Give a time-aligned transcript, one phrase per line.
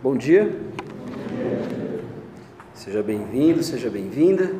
[0.00, 0.56] Bom dia.
[2.72, 4.54] Seja bem-vindo, seja bem-vinda.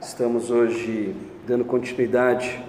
[0.00, 2.64] Estamos hoje dando continuidade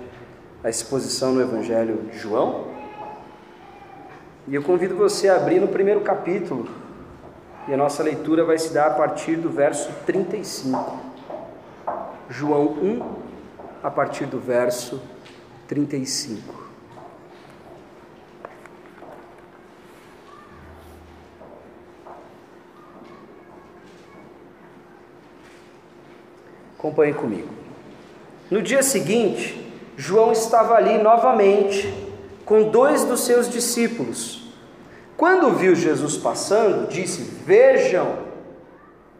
[0.64, 2.66] à exposição no Evangelho de João.
[4.48, 6.68] E eu convido você a abrir no primeiro capítulo.
[7.68, 10.98] E a nossa leitura vai se dar a partir do verso 35.
[12.28, 13.16] João 1,
[13.84, 15.00] a partir do verso
[15.68, 16.67] 35.
[26.88, 27.50] Acompanhe comigo.
[28.50, 29.62] No dia seguinte,
[29.98, 31.94] João estava ali novamente
[32.46, 34.54] com dois dos seus discípulos.
[35.18, 38.20] Quando viu Jesus passando, disse: Vejam,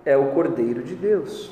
[0.06, 1.52] é o Cordeiro de Deus.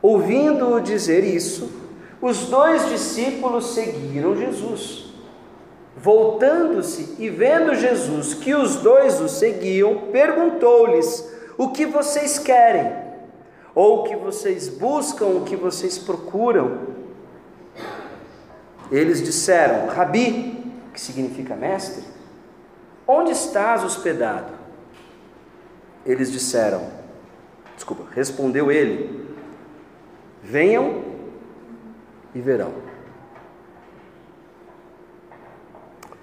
[0.00, 1.70] Ouvindo-o dizer isso,
[2.18, 5.12] os dois discípulos seguiram Jesus.
[5.98, 13.07] Voltando-se e vendo Jesus que os dois o seguiam, perguntou-lhes: O que vocês querem?
[13.78, 16.80] Ou o que vocês buscam, o que vocês procuram.
[18.90, 22.02] Eles disseram: Rabi, que significa mestre,
[23.06, 24.52] onde estás hospedado?
[26.04, 26.88] Eles disseram:
[27.76, 29.32] Desculpa, respondeu ele:
[30.42, 31.04] Venham
[32.34, 32.72] e verão.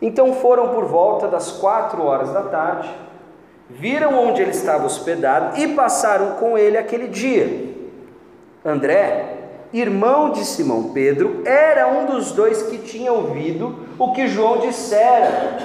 [0.02, 2.94] Então foram por volta das quatro horas da tarde
[3.70, 7.74] viram onde ele estava hospedado e passaram com ele aquele dia.
[8.64, 9.36] André,
[9.74, 15.60] irmão de Simão Pedro, era um dos dois que tinha ouvido o que João dissera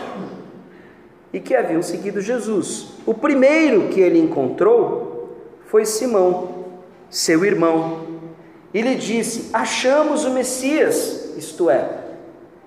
[1.32, 2.94] e que haviam seguido Jesus.
[3.06, 6.66] O primeiro que ele encontrou foi Simão,
[7.08, 8.06] seu irmão,
[8.74, 11.88] e lhe disse: Achamos o Messias, isto é,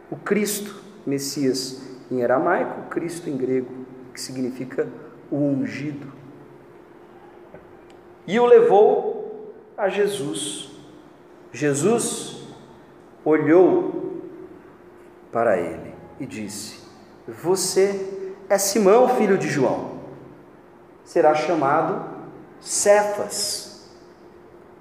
[0.10, 3.72] o Cristo, Messias em aramaico, Cristo em grego,
[4.14, 4.88] que significa
[5.34, 6.14] o ungido.
[8.28, 10.72] E o levou a Jesus.
[11.52, 12.48] Jesus
[13.26, 14.22] olhou
[15.32, 16.88] para ele e disse:
[17.28, 19.94] Você é Simão, filho de João.
[21.04, 22.14] Será chamado
[22.60, 23.92] Cefas,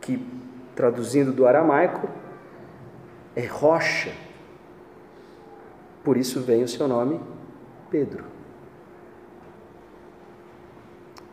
[0.02, 0.24] que
[0.76, 2.08] traduzindo do aramaico
[3.34, 4.12] é rocha.
[6.04, 7.19] Por isso vem o seu nome
[7.90, 8.31] Pedro.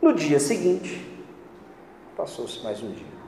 [0.02, 1.06] No dia seguinte,
[2.16, 3.20] passou-se mais um dia.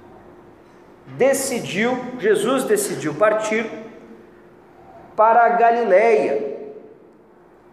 [1.18, 3.66] Decidiu, Jesus decidiu partir
[5.16, 6.60] para a Galileia.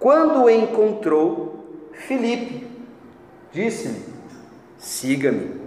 [0.01, 2.67] Quando encontrou, Filipe
[3.53, 4.03] disse-lhe:
[4.77, 5.61] Siga-me.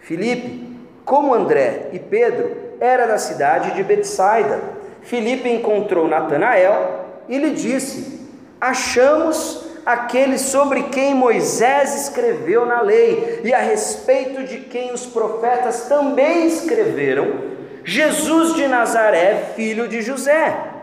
[0.00, 4.60] Filipe, como André e Pedro, era da cidade de Betsaida.
[5.02, 8.28] Filipe encontrou Natanael e lhe disse:
[8.60, 15.88] Achamos aquele sobre quem Moisés escreveu na lei e a respeito de quem os profetas
[15.88, 20.74] também escreveram, Jesus de Nazaré, filho de José.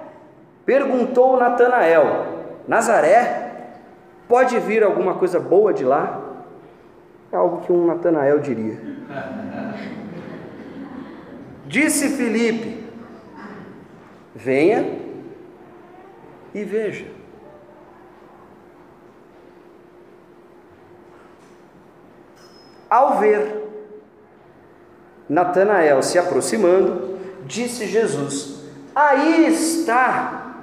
[0.65, 2.25] Perguntou Natanael:
[2.67, 3.67] Nazaré,
[4.27, 6.19] pode vir alguma coisa boa de lá?
[7.31, 8.79] É algo que um Natanael diria.
[11.67, 12.83] Disse Filipe:
[14.33, 14.83] Venha
[16.55, 17.14] e veja.
[22.95, 23.61] Ao ver
[25.27, 28.63] Natanael se aproximando, disse Jesus:
[28.95, 30.61] Aí está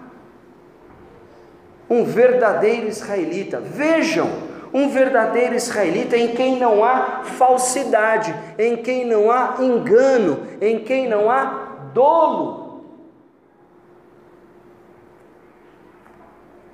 [1.90, 3.60] um verdadeiro israelita.
[3.60, 4.30] Vejam,
[4.72, 11.06] um verdadeiro israelita em quem não há falsidade, em quem não há engano, em quem
[11.06, 12.86] não há dolo.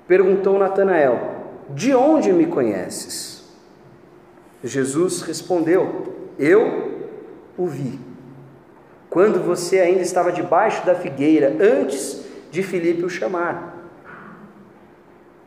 [0.07, 1.19] Perguntou Natanael:
[1.71, 3.38] De onde me conheces?
[4.63, 7.07] Jesus respondeu: Eu
[7.57, 7.99] o vi.
[9.09, 13.77] Quando você ainda estava debaixo da figueira, antes de Filipe o chamar.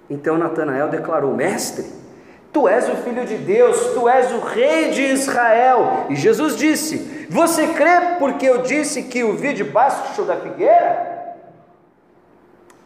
[0.09, 1.87] Então Natanael declarou: Mestre,
[2.53, 6.07] tu és o filho de Deus, tu és o rei de Israel.
[6.09, 11.13] E Jesus disse: Você crê porque eu disse que o vi debaixo da figueira?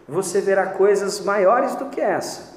[0.09, 2.56] Você verá coisas maiores do que essa.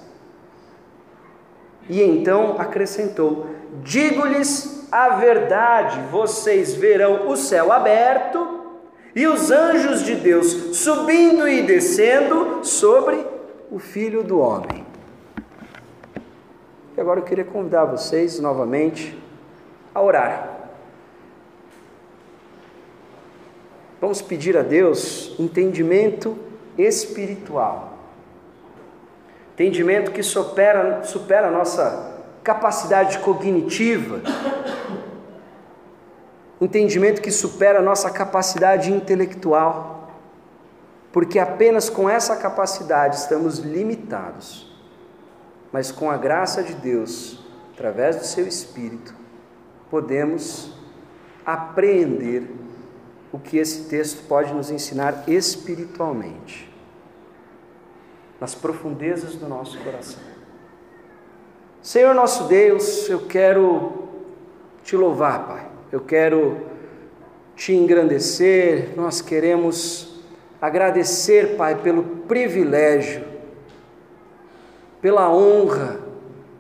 [1.89, 3.47] E então acrescentou:
[3.83, 8.59] Digo-lhes a verdade: vocês verão o céu aberto
[9.15, 13.25] e os anjos de Deus subindo e descendo sobre
[13.71, 14.85] o Filho do Homem.
[16.95, 19.17] E agora eu queria convidar vocês novamente
[19.93, 20.59] a orar.
[23.99, 26.37] Vamos pedir a Deus entendimento
[26.77, 27.88] espiritual.
[29.59, 34.21] Entendimento que supera, supera a nossa capacidade cognitiva,
[36.61, 40.13] entendimento que supera a nossa capacidade intelectual,
[41.11, 44.73] porque apenas com essa capacidade estamos limitados,
[45.73, 49.13] mas com a graça de Deus, através do seu Espírito,
[49.91, 50.71] podemos
[51.45, 52.49] apreender
[53.29, 56.68] o que esse texto pode nos ensinar espiritualmente,
[58.39, 60.21] nas profundezas do nosso coração.
[61.81, 64.09] Senhor nosso Deus, eu quero
[64.83, 66.57] te louvar, Pai, eu quero
[67.55, 70.21] te engrandecer, nós queremos
[70.61, 73.23] agradecer, Pai, pelo privilégio,
[75.01, 75.99] pela honra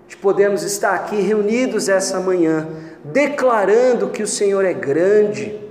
[0.07, 2.67] de podermos estar aqui reunidos essa manhã,
[3.03, 5.69] declarando que o Senhor é grande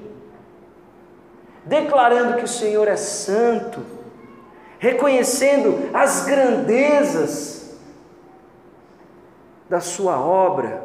[1.68, 3.80] declarando que o Senhor é santo,
[4.78, 7.78] reconhecendo as grandezas
[9.68, 10.82] da Sua obra,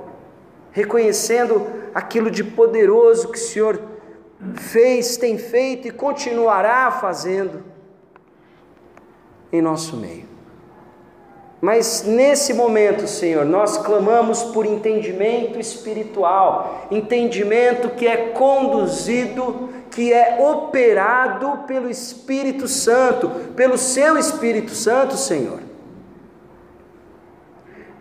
[0.72, 3.80] reconhecendo aquilo de poderoso que o Senhor
[4.56, 7.64] fez, tem feito e continuará fazendo
[9.52, 10.33] em nosso meio.
[11.64, 20.42] Mas nesse momento, Senhor, nós clamamos por entendimento espiritual, entendimento que é conduzido que é
[20.42, 25.62] operado pelo Espírito Santo, pelo seu Espírito Santo, Senhor.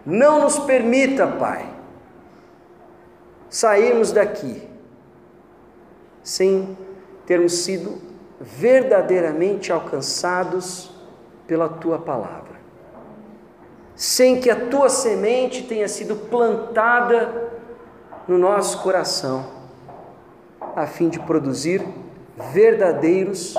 [0.05, 1.65] Não nos permita, Pai,
[3.49, 4.61] sairmos daqui
[6.21, 6.77] sem
[7.27, 8.03] termos sido
[8.41, 10.91] verdadeiramente alcançados
[11.47, 12.52] pela tua palavra,
[13.95, 17.53] sem que a tua semente tenha sido plantada
[18.27, 19.47] no nosso coração
[20.75, 21.87] a fim de produzir
[22.53, 23.55] verdadeiros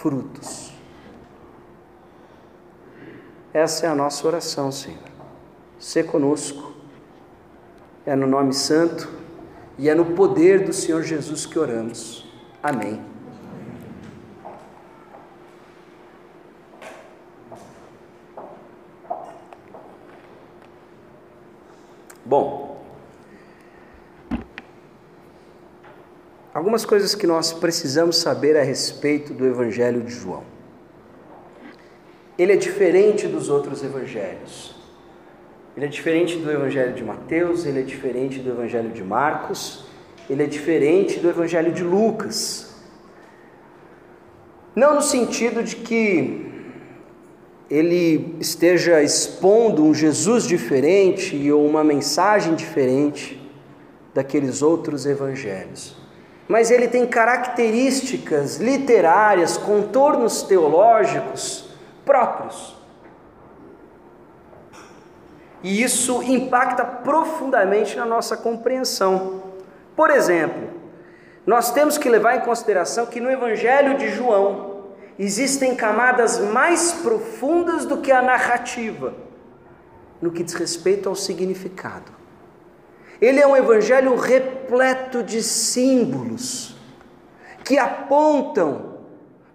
[0.00, 0.72] frutos.
[3.52, 4.98] Essa é a nossa oração, Senhor.
[5.78, 6.74] Se conosco,
[8.04, 9.08] é no nome santo
[9.78, 12.26] e é no poder do Senhor Jesus que oramos.
[12.62, 13.15] Amém.
[22.26, 22.66] Bom,
[26.56, 30.42] Algumas coisas que nós precisamos saber a respeito do Evangelho de João.
[32.38, 34.74] Ele é diferente dos outros evangelhos.
[35.76, 39.84] Ele é diferente do Evangelho de Mateus, ele é diferente do Evangelho de Marcos,
[40.30, 42.74] ele é diferente do Evangelho de Lucas.
[44.74, 46.55] Não no sentido de que
[47.70, 53.42] ele esteja expondo um Jesus diferente ou uma mensagem diferente
[54.14, 55.96] daqueles outros evangelhos
[56.48, 61.68] mas ele tem características literárias, contornos teológicos
[62.04, 62.76] próprios.
[65.62, 69.42] E isso impacta profundamente na nossa compreensão.
[69.96, 70.68] Por exemplo,
[71.44, 74.75] nós temos que levar em consideração que no Evangelho de João
[75.18, 79.14] existem camadas mais profundas do que a narrativa,
[80.20, 82.12] no que diz respeito ao significado.
[83.20, 86.76] Ele é um evangelho repleto de símbolos
[87.64, 88.96] que apontam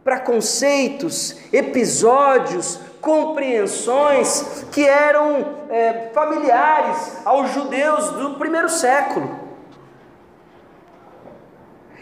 [0.03, 9.39] para conceitos, episódios, compreensões que eram é, familiares aos judeus do primeiro século.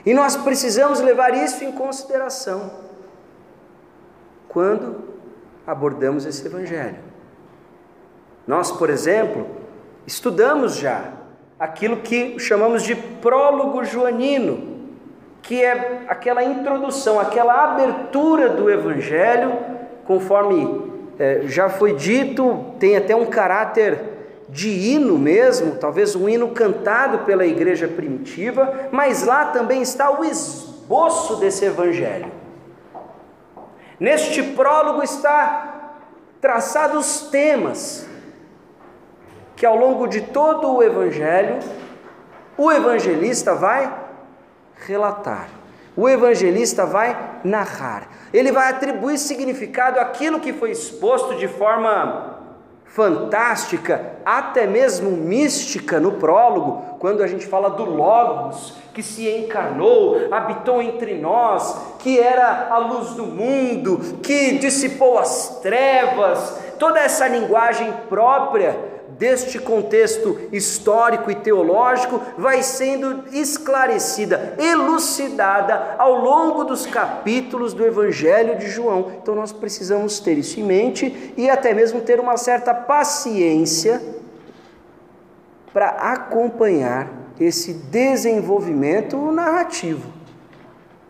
[0.06, 2.89] E nós precisamos levar isso em consideração
[4.50, 4.98] quando
[5.66, 6.98] abordamos esse evangelho.
[8.46, 9.48] Nós, por exemplo,
[10.06, 11.14] estudamos já
[11.60, 14.80] aquilo que chamamos de prólogo joanino,
[15.42, 19.54] que é aquela introdução, aquela abertura do Evangelho,
[20.06, 20.90] conforme
[21.20, 24.00] é, já foi dito, tem até um caráter
[24.50, 30.24] de hino mesmo, talvez um hino cantado pela igreja primitiva, mas lá também está o
[30.24, 32.39] esboço desse Evangelho.
[34.00, 35.96] Neste prólogo está
[36.40, 38.08] traçados os temas,
[39.56, 41.60] que ao longo de todo o Evangelho,
[42.58, 43.90] o evangelista vai
[44.86, 45.48] relatar,
[45.96, 52.39] o evangelista vai narrar, ele vai atribuir significado àquilo que foi exposto de forma
[52.90, 60.28] fantástica, até mesmo mística no prólogo, quando a gente fala do Logos, que se encarnou,
[60.32, 67.28] habitou entre nós, que era a luz do mundo, que dissipou as trevas, toda essa
[67.28, 77.74] linguagem própria deste contexto histórico e teológico vai sendo esclarecida, elucidada ao longo dos capítulos
[77.74, 79.12] do Evangelho de João.
[79.22, 84.02] Então nós precisamos ter isso em mente e até mesmo ter uma certa paciência
[85.74, 90.14] para acompanhar esse desenvolvimento narrativo.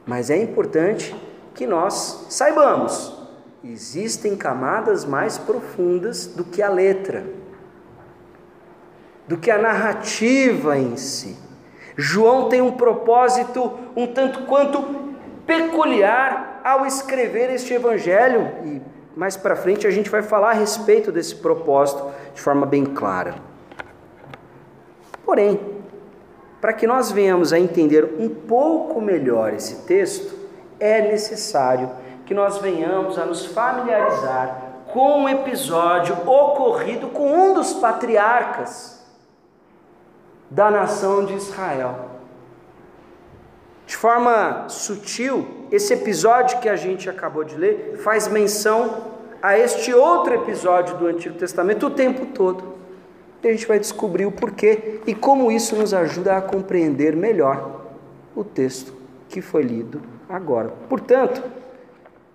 [0.03, 1.15] Mas é importante
[1.53, 3.13] que nós saibamos,
[3.63, 7.38] existem camadas mais profundas do que a letra,
[9.29, 11.37] do que a narrativa em si.
[11.95, 15.13] João tem um propósito um tanto quanto
[15.45, 18.81] peculiar ao escrever este evangelho e
[19.15, 23.35] mais para frente a gente vai falar a respeito desse propósito de forma bem clara.
[25.23, 25.59] Porém,
[26.59, 30.33] para que nós venhamos a entender um pouco melhor esse texto,
[30.79, 31.91] é necessário
[32.25, 34.59] que nós venhamos a nos familiarizar
[34.91, 38.98] com um episódio ocorrido com um dos patriarcas
[40.49, 42.09] da nação de Israel.
[43.85, 49.09] De forma sutil, esse episódio que a gente acabou de ler faz menção
[49.41, 52.79] a este outro episódio do Antigo Testamento o tempo todo.
[53.41, 57.81] E a gente vai descobrir o porquê e como isso nos ajuda a compreender melhor
[58.35, 58.93] o texto
[59.29, 60.73] que foi lido agora.
[60.89, 61.41] Portanto,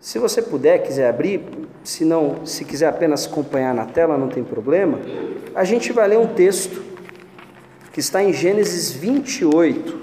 [0.00, 1.42] se você puder, quiser abrir,
[1.82, 4.98] se não, se quiser apenas acompanhar na tela, não tem problema.
[5.54, 6.82] A gente vai ler um texto
[7.94, 10.00] que está em Gênesis 28.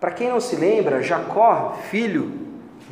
[0.00, 2.32] Para quem não se lembra, Jacó, filho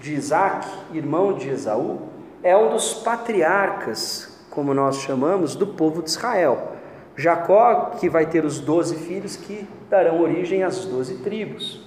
[0.01, 2.11] de Isaac, irmão de Esaú,
[2.45, 6.76] é um dos patriarcas, como nós chamamos, do povo de Israel.
[7.17, 11.81] Jacó, que vai ter os doze filhos que darão origem às doze tribos.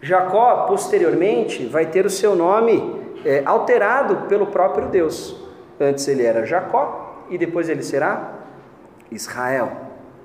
[0.00, 5.36] Jacó, posteriormente, vai ter o seu nome é, alterado pelo próprio Deus.
[5.78, 8.34] Antes ele era Jacó e depois ele será
[9.10, 9.72] Israel.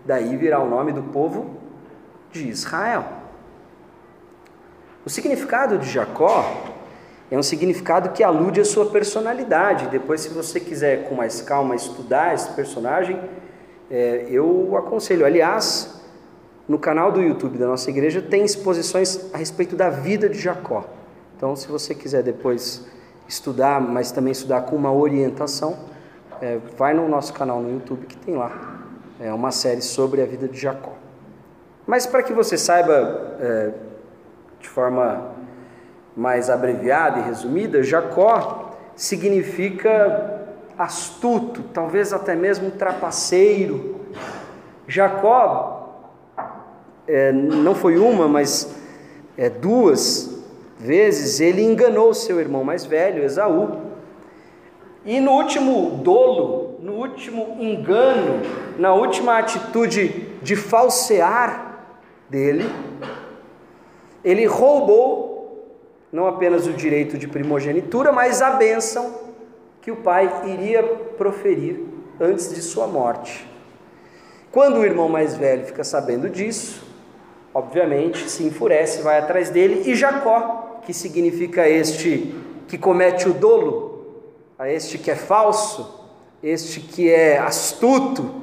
[0.05, 1.57] Daí virá o nome do povo
[2.31, 3.03] de Israel.
[5.05, 6.45] O significado de Jacó
[7.29, 9.87] é um significado que alude à sua personalidade.
[9.87, 13.19] Depois, se você quiser com mais calma estudar esse personagem,
[13.95, 15.25] é, eu aconselho.
[15.25, 16.01] Aliás,
[16.67, 20.83] no canal do YouTube da nossa igreja tem exposições a respeito da vida de Jacó.
[21.37, 22.85] Então, se você quiser depois
[23.27, 25.77] estudar, mas também estudar com uma orientação,
[26.41, 28.83] é, vai no nosso canal no YouTube que tem lá
[29.19, 30.93] é uma série sobre a vida de Jacó.
[31.87, 33.71] Mas para que você saiba é,
[34.59, 35.31] de forma
[36.15, 40.44] mais abreviada e resumida, Jacó significa
[40.77, 44.01] astuto, talvez até mesmo trapaceiro.
[44.87, 46.11] Jacó
[47.07, 48.75] é, não foi uma, mas
[49.37, 50.43] é, duas
[50.79, 53.81] vezes ele enganou seu irmão mais velho, Esaú.
[55.05, 58.41] E no último dolo, no último engano,
[58.77, 61.79] na última atitude de falsear
[62.29, 62.69] dele,
[64.23, 65.35] ele roubou
[66.11, 69.24] não apenas o direito de primogenitura, mas a bênção
[69.85, 70.81] que o pai iria
[71.15, 71.79] proferir
[72.19, 73.47] antes de sua morte.
[74.51, 76.83] Quando o irmão mais velho fica sabendo disso,
[77.53, 82.33] obviamente se enfurece, vai atrás dele, e Jacó, que significa este
[82.67, 84.23] que comete o dolo,
[84.57, 86.09] a este que é falso,
[86.41, 88.41] este que é astuto,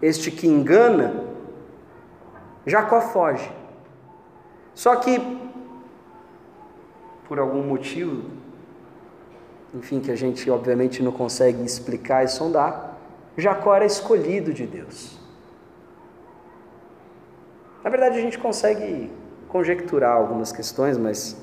[0.00, 1.24] este que engana,
[2.64, 3.50] Jacó foge.
[4.76, 5.20] Só que,
[7.26, 8.43] por algum motivo,
[9.74, 12.96] enfim, que a gente obviamente não consegue explicar e sondar,
[13.36, 15.18] Jacó era escolhido de Deus.
[17.82, 19.10] Na verdade, a gente consegue
[19.48, 21.36] conjecturar algumas questões, mas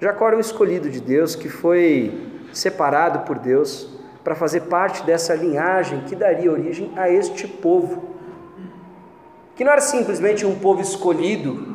[0.00, 3.88] Jacó era um escolhido de Deus que foi separado por Deus
[4.22, 8.10] para fazer parte dessa linhagem que daria origem a este povo,
[9.56, 11.71] que não era simplesmente um povo escolhido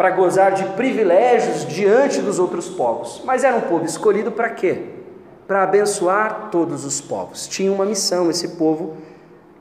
[0.00, 3.20] para gozar de privilégios diante dos outros povos.
[3.22, 4.78] Mas era um povo escolhido para quê?
[5.46, 7.46] Para abençoar todos os povos.
[7.46, 8.96] Tinha uma missão esse povo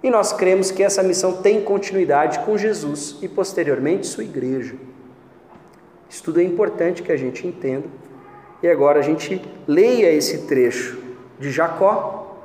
[0.02, 4.76] e nós cremos que essa missão tem continuidade com Jesus e posteriormente sua igreja.
[6.10, 7.90] Isso tudo é importante que a gente entenda.
[8.64, 11.00] E agora a gente leia esse trecho
[11.38, 12.38] de Jacó,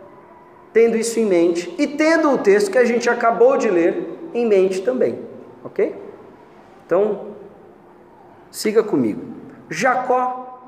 [0.73, 4.45] tendo isso em mente e tendo o texto que a gente acabou de ler em
[4.45, 5.21] mente também,
[5.63, 5.95] ok?
[6.85, 7.34] Então,
[8.55, 9.21] Siga comigo.
[9.69, 10.61] Jacó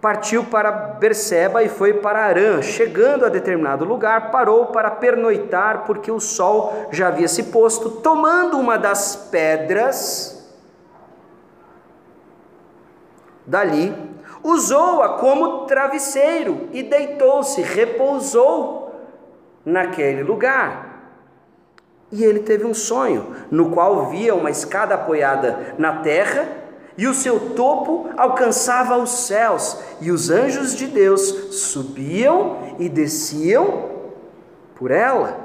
[0.00, 2.62] partiu para Berseba e foi para Arã.
[2.62, 7.90] Chegando a determinado lugar, parou para pernoitar, porque o sol já havia se posto.
[7.90, 10.58] Tomando uma das pedras
[13.44, 13.94] dali,
[14.42, 18.90] usou-a como travesseiro e deitou-se, repousou
[19.66, 20.87] naquele lugar.
[22.10, 26.48] E ele teve um sonho, no qual via uma escada apoiada na terra,
[26.96, 31.20] e o seu topo alcançava os céus, e os anjos de Deus
[31.54, 33.90] subiam e desciam
[34.74, 35.38] por ela.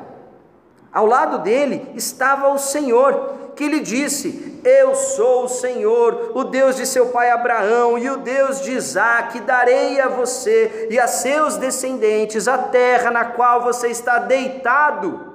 [0.91, 6.75] Ao lado dele estava o Senhor, que lhe disse: Eu sou o Senhor, o Deus
[6.75, 11.57] de seu pai Abraão e o Deus de Isaac, darei a você e a seus
[11.57, 15.32] descendentes a terra na qual você está deitado.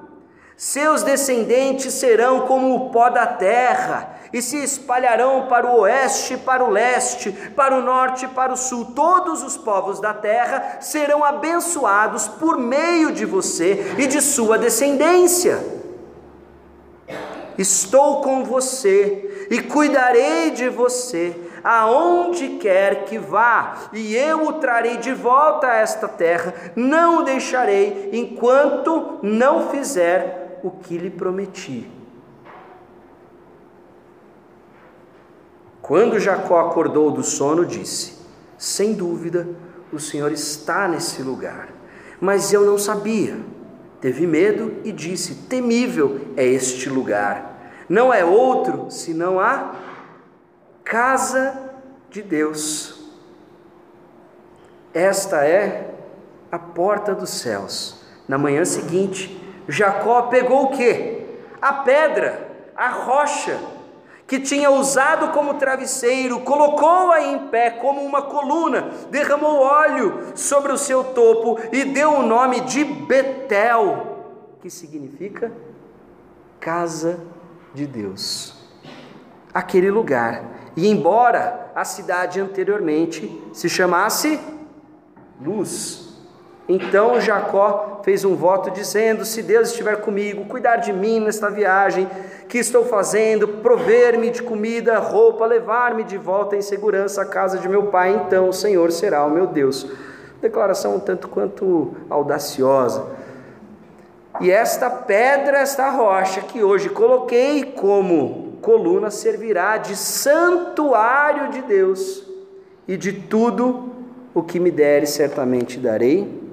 [0.59, 6.65] Seus descendentes serão como o pó da terra, e se espalharão para o oeste, para
[6.65, 8.87] o leste, para o norte para o sul.
[8.87, 15.65] Todos os povos da terra serão abençoados por meio de você e de sua descendência.
[17.57, 24.97] Estou com você e cuidarei de você aonde quer que vá, e eu o trarei
[24.97, 31.91] de volta a esta terra, não o deixarei enquanto não fizer o que lhe prometi.
[35.81, 38.19] Quando Jacó acordou do sono, disse:
[38.59, 39.49] Sem dúvida,
[39.93, 41.69] o Senhor está nesse lugar.
[42.21, 43.39] Mas eu não sabia.
[44.01, 47.73] Teve medo e disse: Temível é este lugar.
[47.89, 49.75] Não é outro senão a
[50.85, 51.73] casa
[52.11, 52.99] de Deus.
[54.93, 55.95] Esta é
[56.51, 58.03] a porta dos céus.
[58.27, 61.27] Na manhã seguinte, Jacó pegou o que?
[61.61, 63.59] A pedra, a rocha,
[64.27, 70.79] que tinha usado como travesseiro, colocou-a em pé como uma coluna, derramou óleo sobre o
[70.79, 74.19] seu topo e deu o nome de Betel,
[74.61, 75.51] que significa
[76.61, 77.21] casa
[77.73, 78.55] de Deus.
[79.53, 80.45] Aquele lugar.
[80.77, 84.39] E embora a cidade anteriormente se chamasse
[85.41, 86.08] Luz,
[86.69, 92.07] então Jacó fez um voto dizendo: Se Deus estiver comigo, cuidar de mim nesta viagem
[92.47, 97.69] que estou fazendo, prover-me de comida, roupa, levar-me de volta em segurança à casa de
[97.69, 99.87] meu pai, então o Senhor será o meu Deus.
[100.43, 103.17] Declaração um tanto quanto audaciosa.
[104.41, 112.25] E esta pedra, esta rocha que hoje coloquei como coluna, servirá de santuário de Deus,
[112.87, 113.91] e de tudo
[114.35, 116.48] o que me deres, certamente darei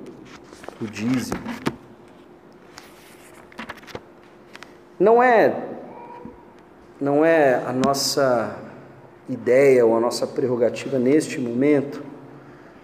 [0.81, 1.41] o dízimo.
[4.99, 5.71] Não é
[6.99, 8.57] não é a nossa
[9.27, 12.01] ideia ou a nossa prerrogativa neste momento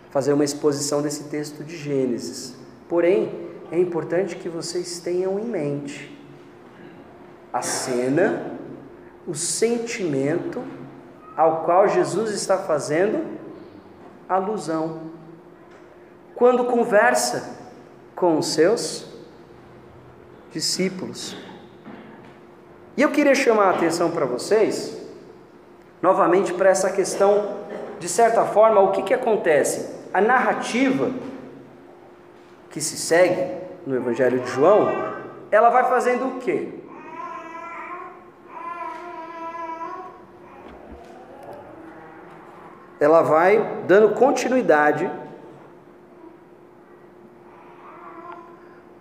[0.09, 2.55] fazer uma exposição desse texto de Gênesis.
[2.89, 6.17] Porém, é importante que vocês tenham em mente
[7.53, 8.57] a cena,
[9.25, 10.61] o sentimento
[11.37, 13.25] ao qual Jesus está fazendo
[14.27, 15.11] alusão.
[16.35, 17.60] Quando conversa
[18.21, 19.07] com os seus
[20.51, 21.35] discípulos.
[22.95, 24.95] E eu queria chamar a atenção para vocês,
[26.03, 27.57] novamente, para essa questão,
[27.99, 29.89] de certa forma, o que, que acontece?
[30.13, 31.09] A narrativa
[32.69, 33.57] que se segue
[33.87, 34.87] no Evangelho de João,
[35.49, 36.69] ela vai fazendo o quê?
[42.99, 45.09] Ela vai dando continuidade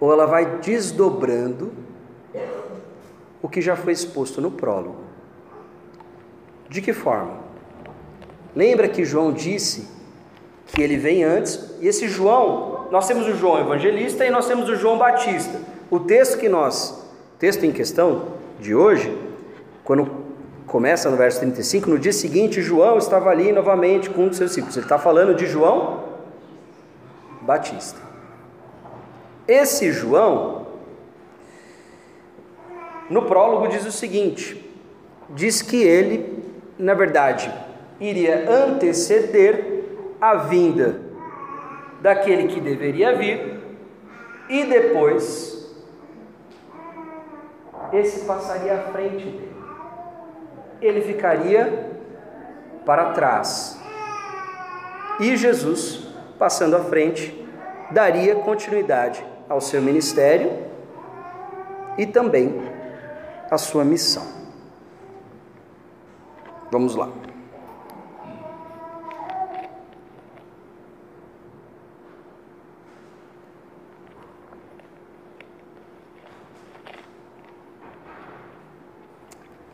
[0.01, 1.71] ou ela vai desdobrando
[3.43, 4.97] o que já foi exposto no prólogo.
[6.69, 7.39] De que forma?
[8.57, 9.87] Lembra que João disse
[10.67, 14.69] que ele vem antes, e esse João, nós temos o João evangelista e nós temos
[14.69, 15.61] o João Batista.
[15.91, 17.05] O texto que nós,
[17.39, 19.17] texto em questão de hoje,
[19.83, 20.09] quando
[20.67, 24.51] começa no verso 35, no dia seguinte João estava ali novamente com um dos seus
[24.51, 24.77] discípulos.
[24.77, 26.05] Ele está falando de João
[27.43, 28.10] Batista.
[29.51, 30.65] Esse João,
[33.11, 34.65] no prólogo, diz o seguinte:
[35.31, 36.41] diz que ele,
[36.79, 37.53] na verdade,
[37.99, 39.83] iria anteceder
[40.21, 41.01] a vinda
[42.01, 43.59] daquele que deveria vir,
[44.49, 45.69] e depois
[47.93, 49.53] esse passaria à frente dele.
[50.81, 51.91] Ele ficaria
[52.87, 53.81] para trás.
[55.19, 56.07] E Jesus,
[56.39, 57.45] passando à frente,
[57.91, 60.53] daria continuidade ao seu ministério
[61.99, 62.63] e também
[63.51, 64.25] à sua missão.
[66.71, 67.11] Vamos lá.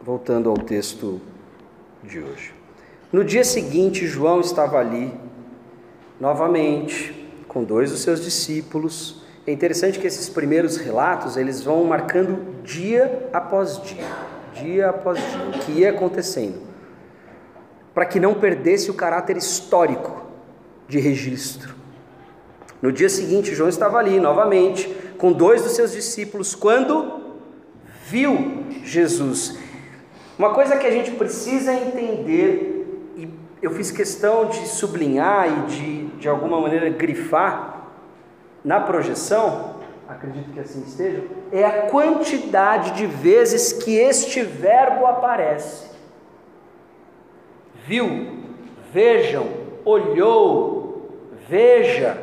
[0.03, 1.21] Voltando ao texto
[2.03, 2.55] de hoje.
[3.13, 5.13] No dia seguinte, João estava ali
[6.19, 12.63] novamente com dois dos seus discípulos é interessante que esses primeiros relatos, eles vão marcando
[12.65, 14.05] dia após dia,
[14.55, 16.61] dia após dia, o que ia acontecendo,
[17.95, 20.27] para que não perdesse o caráter histórico
[20.89, 21.77] de registro.
[22.83, 27.37] No dia seguinte, João estava ali novamente, com dois dos seus discípulos, quando
[28.05, 29.57] viu Jesus.
[30.37, 33.29] Uma coisa que a gente precisa entender, e
[33.63, 37.76] eu fiz questão de sublinhar e de, de alguma maneira grifar
[38.67, 39.77] na projeção,
[40.09, 45.89] acredito que assim esteja, é a quantidade de vezes que este verbo aparece.
[47.87, 48.43] Viu,
[48.93, 49.47] vejam,
[49.85, 51.13] olhou,
[51.49, 52.21] veja.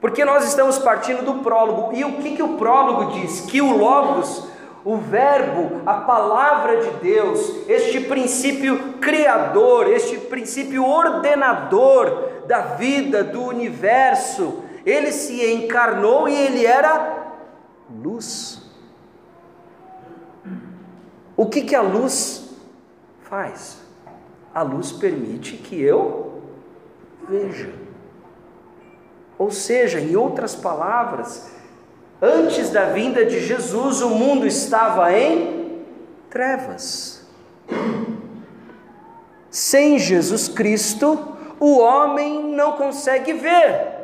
[0.00, 1.92] Porque nós estamos partindo do prólogo.
[1.92, 3.40] E o que, que o prólogo diz?
[3.40, 4.48] Que o Logos,
[4.84, 13.42] o Verbo, a palavra de Deus, este princípio criador, este princípio ordenador da vida, do
[13.42, 17.32] universo, ele se encarnou e ele era
[18.02, 18.62] luz.
[21.36, 22.50] O que, que a luz
[23.22, 23.78] faz?
[24.54, 26.42] A luz permite que eu
[27.28, 27.72] veja.
[29.36, 31.50] Ou seja, em outras palavras,
[32.22, 35.82] antes da vinda de Jesus, o mundo estava em
[36.30, 37.26] trevas.
[39.50, 43.94] Sem Jesus Cristo, o homem não consegue ver.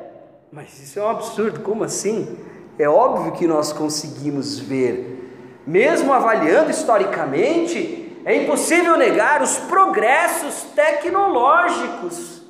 [0.52, 2.38] Mas isso é um absurdo, como assim?
[2.78, 5.62] É óbvio que nós conseguimos ver.
[5.66, 12.40] Mesmo avaliando historicamente, é impossível negar os progressos tecnológicos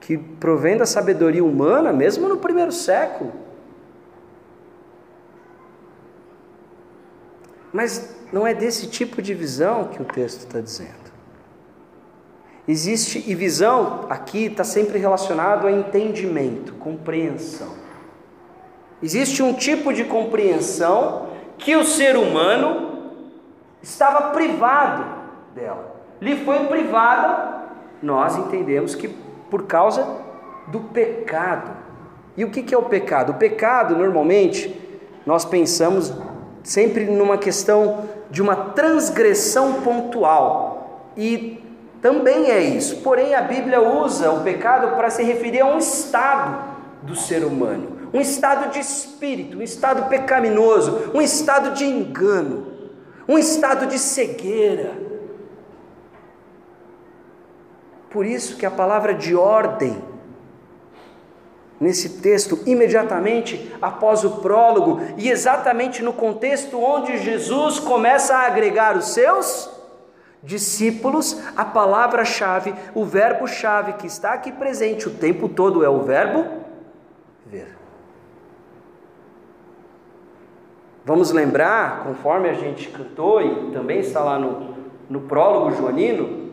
[0.00, 3.32] que provém da sabedoria humana, mesmo no primeiro século.
[7.72, 11.10] Mas não é desse tipo de visão que o texto está dizendo.
[12.66, 17.74] Existe, e visão aqui está sempre relacionado a entendimento, compreensão.
[19.02, 23.12] Existe um tipo de compreensão que o ser humano
[23.82, 25.04] estava privado
[25.54, 25.96] dela.
[26.20, 27.64] Lhe foi privada,
[28.02, 30.06] nós entendemos que por causa
[30.68, 31.76] do pecado.
[32.36, 33.32] E o que é o pecado?
[33.32, 34.78] O pecado, normalmente,
[35.26, 36.12] nós pensamos
[36.62, 41.10] sempre numa questão de uma transgressão pontual.
[41.16, 41.62] E
[42.00, 42.96] também é isso.
[42.98, 46.70] Porém, a Bíblia usa o pecado para se referir a um estado
[47.02, 52.66] do ser humano, um estado de espírito, um estado pecaminoso, um estado de engano,
[53.26, 55.10] um estado de cegueira
[58.10, 59.96] por isso que a palavra de ordem
[61.80, 68.98] nesse texto, imediatamente após o prólogo e exatamente no contexto onde Jesus começa a agregar
[68.98, 69.70] os seus
[70.42, 76.44] discípulos, a palavra-chave, o verbo-chave que está aqui presente o tempo todo é o verbo
[77.46, 77.76] ver.
[81.04, 84.74] Vamos lembrar, conforme a gente cantou e também está lá no,
[85.08, 86.49] no prólogo joanino,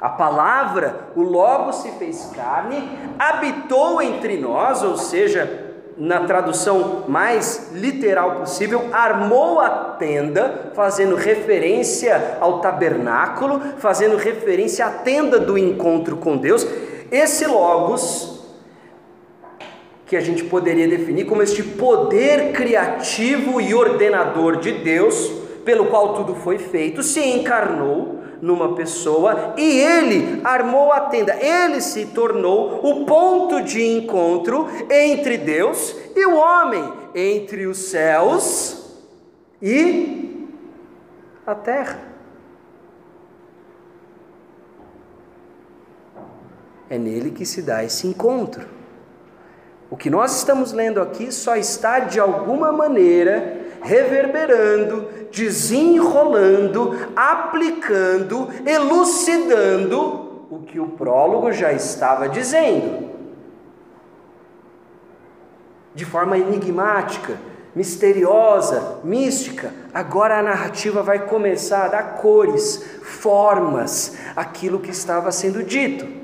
[0.00, 7.70] a palavra, o Logo se fez carne, habitou entre nós, ou seja, na tradução mais
[7.74, 16.16] literal possível, armou a tenda, fazendo referência ao tabernáculo, fazendo referência à tenda do encontro
[16.16, 16.66] com Deus.
[17.12, 18.40] Esse Logos,
[20.06, 25.30] que a gente poderia definir como este poder criativo e ordenador de Deus,
[25.62, 31.36] pelo qual tudo foi feito, se encarnou numa pessoa e ele armou a tenda.
[31.40, 39.00] Ele se tornou o ponto de encontro entre Deus e o homem, entre os céus
[39.60, 40.48] e
[41.46, 42.10] a terra.
[46.88, 48.66] É nele que se dá esse encontro.
[49.88, 60.46] O que nós estamos lendo aqui só está de alguma maneira reverberando, desenrolando, aplicando, elucidando
[60.50, 63.10] o que o prólogo já estava dizendo.
[65.94, 67.36] De forma enigmática,
[67.74, 75.62] misteriosa, mística, agora a narrativa vai começar a dar cores, formas, aquilo que estava sendo
[75.62, 76.20] dito.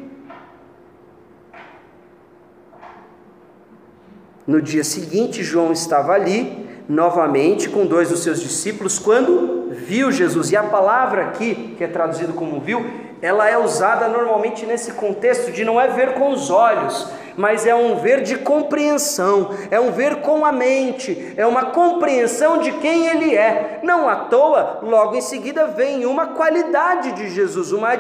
[4.46, 10.53] No dia seguinte, João estava ali novamente com dois dos seus discípulos quando viu Jesus.
[10.53, 12.85] E a palavra aqui, que é traduzido como viu,
[13.20, 17.75] ela é usada normalmente nesse contexto de não é ver com os olhos, mas é
[17.75, 23.07] um ver de compreensão, é um ver com a mente, é uma compreensão de quem
[23.07, 23.81] ele é.
[23.83, 27.90] Não à toa, logo em seguida vem uma qualidade de Jesus, uma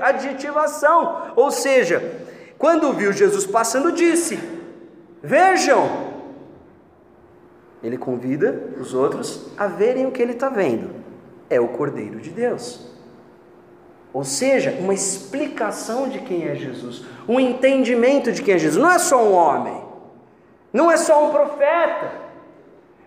[0.00, 2.02] adjetivação, ou seja,
[2.58, 4.38] quando viu Jesus passando, disse:
[5.22, 6.15] Vejam.
[7.86, 10.90] Ele convida os outros a verem o que ele está vendo.
[11.48, 12.84] É o Cordeiro de Deus.
[14.12, 18.82] Ou seja, uma explicação de quem é Jesus, um entendimento de quem é Jesus.
[18.82, 19.84] Não é só um homem,
[20.72, 22.10] não é só um profeta,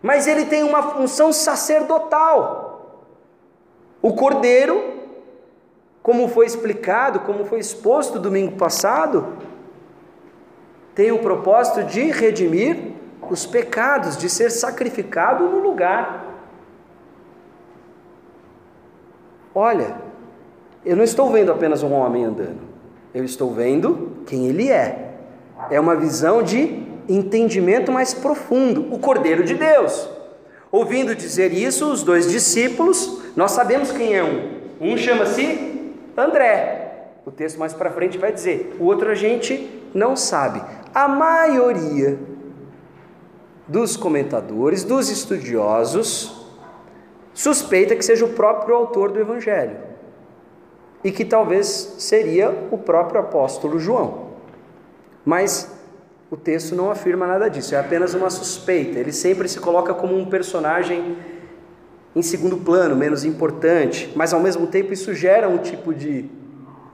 [0.01, 3.09] mas ele tem uma função sacerdotal.
[4.01, 4.93] O Cordeiro,
[6.01, 9.39] como foi explicado, como foi exposto domingo passado,
[10.95, 12.93] tem o propósito de redimir
[13.29, 16.25] os pecados, de ser sacrificado no lugar.
[19.53, 19.95] Olha,
[20.85, 22.61] eu não estou vendo apenas um homem andando,
[23.13, 25.15] eu estou vendo quem ele é.
[25.69, 30.09] É uma visão de entendimento mais profundo, o Cordeiro de Deus.
[30.71, 34.59] Ouvindo dizer isso, os dois discípulos, nós sabemos quem é um.
[34.79, 36.85] Um chama-se André.
[37.25, 38.75] O texto mais para frente vai dizer.
[38.79, 40.61] O outro a gente não sabe.
[40.93, 42.17] A maioria
[43.69, 46.35] dos comentadores, dos estudiosos,
[47.33, 49.77] suspeita que seja o próprio autor do evangelho
[51.03, 54.29] e que talvez seria o próprio apóstolo João.
[55.23, 55.71] Mas
[56.31, 58.99] o texto não afirma nada disso, é apenas uma suspeita.
[58.99, 61.17] Ele sempre se coloca como um personagem
[62.15, 66.25] em segundo plano, menos importante, mas ao mesmo tempo isso gera um tipo de,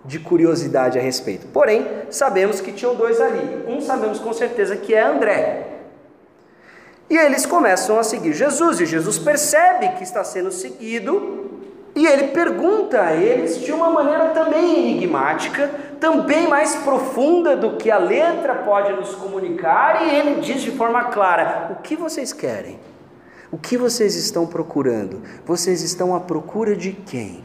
[0.03, 1.47] de curiosidade a respeito.
[1.47, 3.63] Porém, sabemos que tinham dois ali.
[3.65, 5.74] Um sabemos com certeza que é André.
[7.09, 11.45] E eles começam a seguir Jesus, e Jesus percebe que está sendo seguido
[11.95, 17.89] e ele pergunta a eles de uma maneira também enigmática, também mais profunda do que
[17.89, 22.77] a letra pode nos comunicar, e ele diz de forma clara: O que vocês querem?
[23.49, 25.21] O que vocês estão procurando?
[25.45, 27.41] Vocês estão à procura de quem?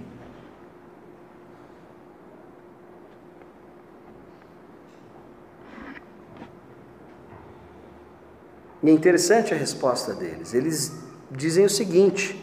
[8.83, 10.55] E é interessante a resposta deles.
[10.55, 10.93] Eles
[11.31, 12.43] dizem o seguinte: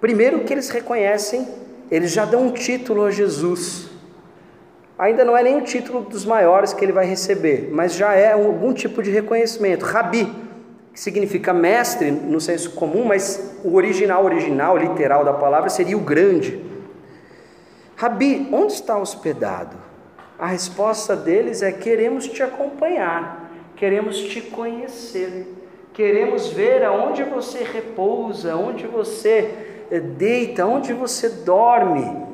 [0.00, 1.46] Primeiro que eles reconhecem,
[1.90, 3.90] eles já dão um título a Jesus.
[4.98, 8.32] Ainda não é nem o título dos maiores que ele vai receber, mas já é
[8.32, 9.84] algum tipo de reconhecimento.
[9.84, 10.30] Rabi,
[10.92, 16.00] que significa mestre no senso comum, mas o original, original, literal da palavra seria o
[16.00, 16.62] grande.
[17.96, 19.76] Rabi, onde está hospedado?
[20.38, 25.46] A resposta deles é: queremos te acompanhar, queremos te conhecer,
[26.00, 29.86] queremos ver aonde você repousa, onde você
[30.16, 32.26] deita, onde você dorme.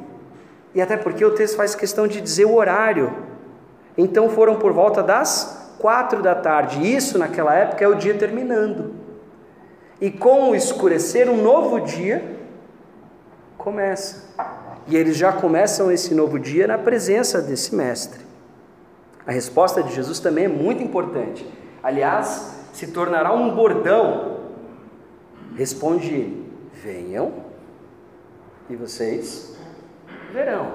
[0.72, 3.12] E até porque o texto faz questão de dizer o horário.
[3.98, 6.80] Então foram por volta das quatro da tarde.
[6.80, 8.94] Isso naquela época é o dia terminando.
[10.00, 12.36] E com o escurecer, um novo dia
[13.58, 14.32] começa.
[14.86, 18.20] E eles já começam esse novo dia na presença desse mestre.
[19.26, 21.44] A resposta de Jesus também é muito importante.
[21.82, 24.36] Aliás, se tornará um bordão.
[25.56, 27.32] Responde ele: Venham
[28.68, 29.56] e vocês
[30.30, 30.72] verão.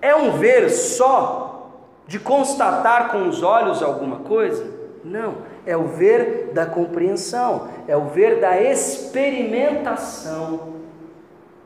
[0.00, 1.72] É um ver só
[2.06, 4.64] de constatar com os olhos alguma coisa?
[5.02, 10.74] Não, é o ver da compreensão, é o ver da experimentação.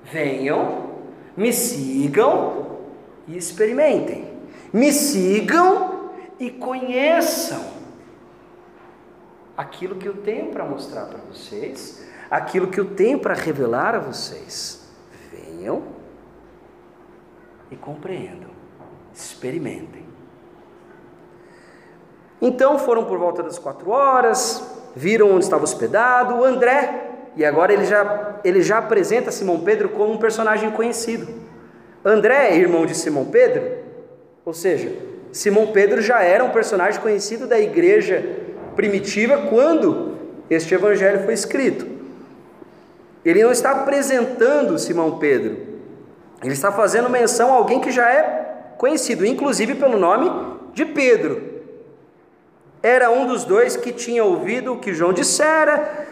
[0.02, 0.84] Venham,
[1.36, 2.78] me sigam
[3.26, 4.32] e experimentem.
[4.72, 6.08] Me sigam
[6.40, 7.76] e conheçam
[9.58, 13.98] aquilo que eu tenho para mostrar para vocês, aquilo que eu tenho para revelar a
[13.98, 14.88] vocês
[15.32, 15.82] venham
[17.68, 18.50] e compreendam,
[19.12, 20.06] experimentem.
[22.40, 24.62] Então foram por volta das quatro horas,
[24.94, 29.88] viram onde estava hospedado o André, e agora ele já, ele já apresenta Simão Pedro
[29.88, 31.26] como um personagem conhecido.
[32.04, 33.78] André é irmão de Simão Pedro,
[34.44, 34.96] ou seja,
[35.32, 38.46] Simão Pedro já era um personagem conhecido da igreja
[38.78, 40.16] primitiva quando
[40.48, 41.84] este evangelho foi escrito.
[43.24, 45.56] Ele não está apresentando Simão Pedro,
[46.44, 50.30] ele está fazendo menção a alguém que já é conhecido, inclusive pelo nome
[50.74, 51.42] de Pedro.
[52.80, 56.06] Era um dos dois que tinha ouvido o que João dissera,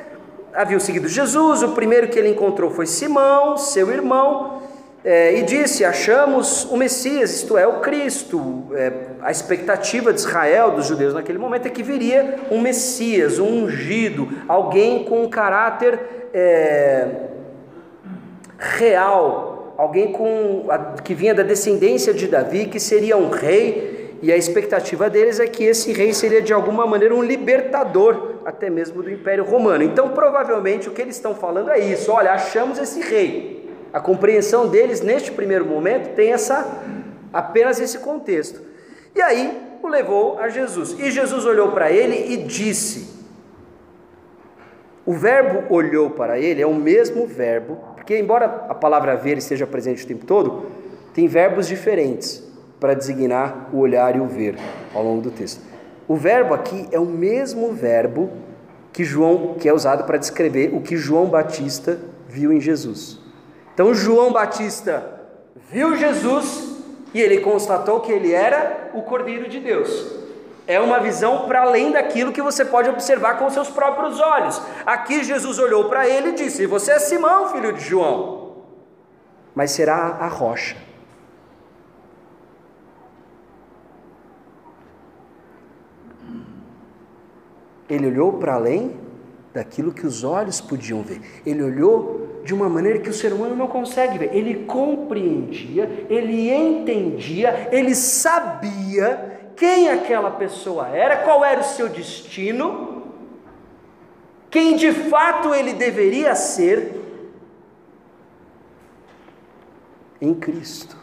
[0.53, 1.63] haviam seguido Jesus.
[1.63, 4.61] O primeiro que ele encontrou foi Simão, seu irmão,
[5.07, 8.67] é, e disse: Achamos o Messias, isto é, o Cristo.
[8.75, 8.93] É,
[9.23, 14.29] a expectativa de Israel, dos judeus naquele momento, é que viria um Messias, um ungido,
[14.49, 17.09] alguém com um caráter é,
[18.59, 24.33] real, alguém com, a, que vinha da descendência de Davi, que seria um rei e
[24.33, 29.03] a expectativa deles é que esse rei seria de alguma maneira um libertador, até mesmo
[29.03, 29.85] do Império Romano.
[29.85, 33.56] Então, provavelmente, o que eles estão falando é isso: olha, achamos esse rei.
[33.93, 36.83] A compreensão deles neste primeiro momento tem essa
[37.33, 38.61] apenas esse contexto.
[39.15, 40.97] E aí o levou a Jesus.
[40.99, 43.09] E Jesus olhou para ele e disse:
[45.05, 49.67] O verbo olhou para ele é o mesmo verbo, porque embora a palavra ver esteja
[49.67, 50.67] presente o tempo todo,
[51.15, 52.43] tem verbos diferentes
[52.79, 54.57] para designar o olhar e o ver
[54.95, 55.61] ao longo do texto.
[56.07, 58.31] O verbo aqui é o mesmo verbo
[58.93, 63.26] que João que é usado para descrever o que João Batista viu em Jesus.
[63.77, 65.21] Então João Batista
[65.71, 66.79] viu Jesus
[67.13, 70.17] e ele constatou que ele era o Cordeiro de Deus.
[70.67, 74.63] É uma visão para além daquilo que você pode observar com seus próprios olhos.
[74.87, 78.63] Aqui Jesus olhou para ele e disse: Você é Simão, filho de João,
[79.55, 80.75] mas será a rocha.
[87.91, 88.99] Ele olhou para além
[89.53, 91.21] daquilo que os olhos podiam ver.
[91.45, 94.31] Ele olhou de uma maneira que o ser humano não consegue ver.
[94.33, 103.03] Ele compreendia, ele entendia, ele sabia quem aquela pessoa era, qual era o seu destino,
[104.49, 106.95] quem de fato ele deveria ser
[110.21, 110.97] em Cristo.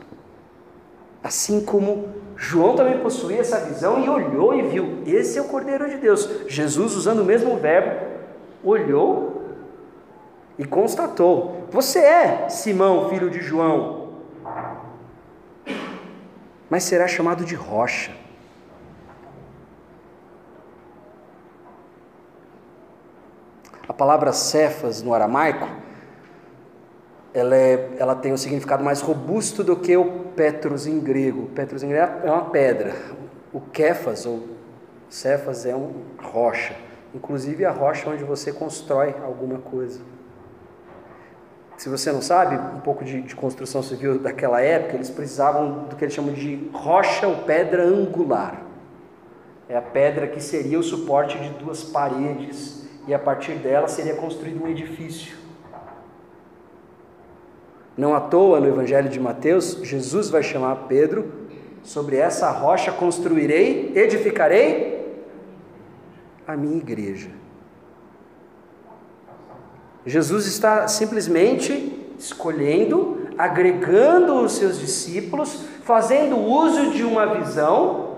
[1.22, 5.90] Assim como João também possuía essa visão e olhou e viu: esse é o Cordeiro
[5.90, 6.30] de Deus.
[6.48, 8.00] Jesus, usando o mesmo verbo,
[8.64, 9.33] olhou
[10.58, 14.10] e constatou: Você é Simão, filho de João,
[16.70, 18.12] mas será chamado de rocha.
[23.88, 25.68] A palavra cefas no aramaico
[27.34, 31.48] ela, é, ela tem um significado mais robusto do que o Petros em grego.
[31.48, 32.96] Petros em grego é uma pedra.
[33.52, 34.48] O Kefas ou
[35.10, 36.76] Cefas é uma rocha.
[37.14, 40.00] Inclusive a rocha onde você constrói alguma coisa.
[41.84, 45.98] Se você não sabe, um pouco de, de, construção civil daquela época, eles precisavam do
[45.98, 48.62] que eles chamam de rocha ou pedra angular.
[49.68, 54.16] É a pedra que seria o suporte de duas paredes, e a partir dela seria
[54.16, 55.36] construído um edifício.
[57.98, 61.50] Não à toa, no Evangelho de Mateus, Jesus vai chamar Pedro:
[61.84, 65.22] sobre essa rocha construirei, edificarei
[66.48, 67.43] a minha igreja.
[70.06, 78.18] Jesus está simplesmente escolhendo, agregando os seus discípulos, fazendo uso de uma visão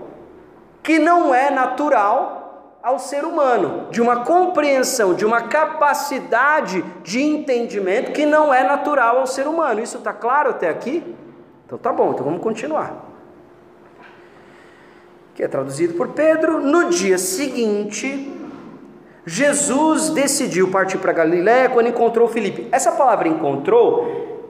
[0.82, 8.12] que não é natural ao ser humano, de uma compreensão, de uma capacidade de entendimento
[8.12, 9.82] que não é natural ao ser humano.
[9.82, 11.02] Isso está claro até aqui?
[11.66, 13.04] Então tá bom, então vamos continuar.
[15.34, 16.60] Que é traduzido por Pedro.
[16.60, 18.32] No dia seguinte,
[19.26, 22.68] Jesus decidiu partir para Galiléia quando encontrou Filipe.
[22.70, 24.46] Essa palavra encontrou,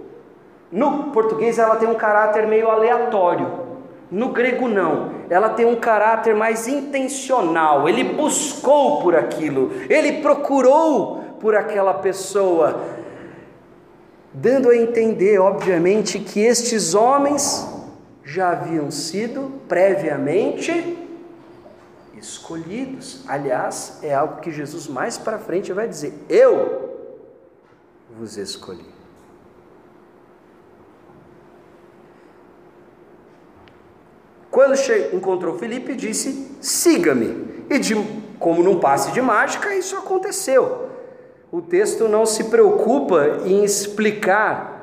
[0.71, 3.65] no português ela tem um caráter meio aleatório.
[4.11, 5.13] No grego, não.
[5.31, 7.89] Ela tem um caráter mais intencional.
[7.89, 12.81] Ele buscou por aquilo, ele procurou por aquela pessoa,
[14.33, 17.67] dando a entender, obviamente, que estes homens
[18.23, 21.06] já haviam sido previamente
[22.17, 23.25] escolhidos.
[23.29, 26.99] Aliás, é algo que Jesus mais para frente vai dizer: Eu
[28.19, 28.97] vos escolhi.
[34.51, 34.75] Quando
[35.13, 37.65] encontrou Felipe, disse: Siga-me.
[37.69, 37.95] E de,
[38.39, 40.89] como num passe de mágica, isso aconteceu.
[41.53, 44.77] O texto não se preocupa em explicar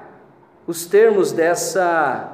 [0.65, 2.33] os termos dessa,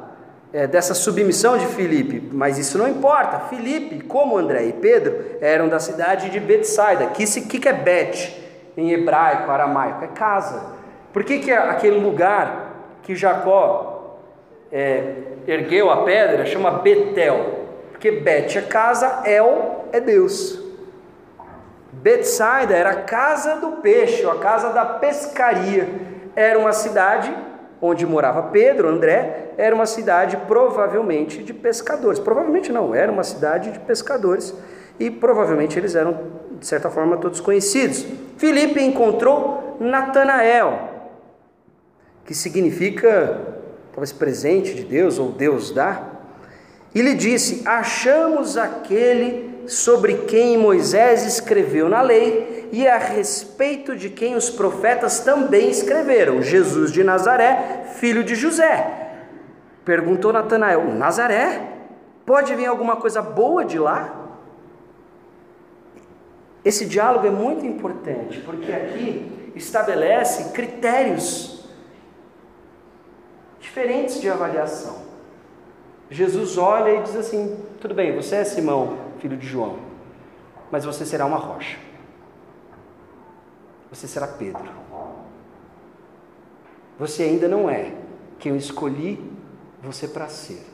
[0.52, 3.48] é, dessa submissão de Filipe, mas isso não importa.
[3.50, 7.08] Filipe, como André e Pedro, eram da cidade de Betsaida.
[7.08, 8.44] Que, que, que é Bet
[8.76, 10.04] em hebraico, aramaico?
[10.04, 10.74] É casa.
[11.14, 14.20] Por que, que é aquele lugar que Jacó
[14.72, 15.14] é,
[15.48, 20.60] ergueu a pedra chama Betel, porque Bet é casa, El é Deus.
[21.92, 25.88] Betsaida era a casa do peixe, a casa da pescaria.
[26.36, 27.36] Era uma cidade
[27.82, 32.19] onde morava Pedro, André, era uma cidade provavelmente de pescadores.
[32.19, 34.53] Provavelmente não, era uma cidade de pescadores
[34.99, 36.19] e provavelmente eles eram
[36.59, 38.05] de certa forma todos conhecidos.
[38.38, 40.89] Filipe encontrou Natanael,
[42.25, 43.39] que significa
[43.93, 46.03] talvez presente de Deus ou Deus dá,
[46.93, 54.09] e lhe disse: Achamos aquele sobre quem Moisés escreveu na lei e a respeito de
[54.09, 59.11] quem os profetas também escreveram, Jesus de Nazaré, filho de José.
[59.86, 61.61] Perguntou Natanael: Nazaré?
[62.26, 64.28] Pode vir alguma coisa boa de lá?
[66.65, 71.67] Esse diálogo é muito importante, porque aqui estabelece critérios
[73.59, 75.09] diferentes de avaliação.
[76.09, 79.78] Jesus olha e diz assim: tudo bem, você é Simão, filho de João,
[80.72, 81.78] mas você será uma rocha.
[83.91, 84.70] Você será Pedro.
[86.97, 87.93] Você ainda não é
[88.38, 89.24] quem eu escolhi
[89.82, 90.65] você para ser.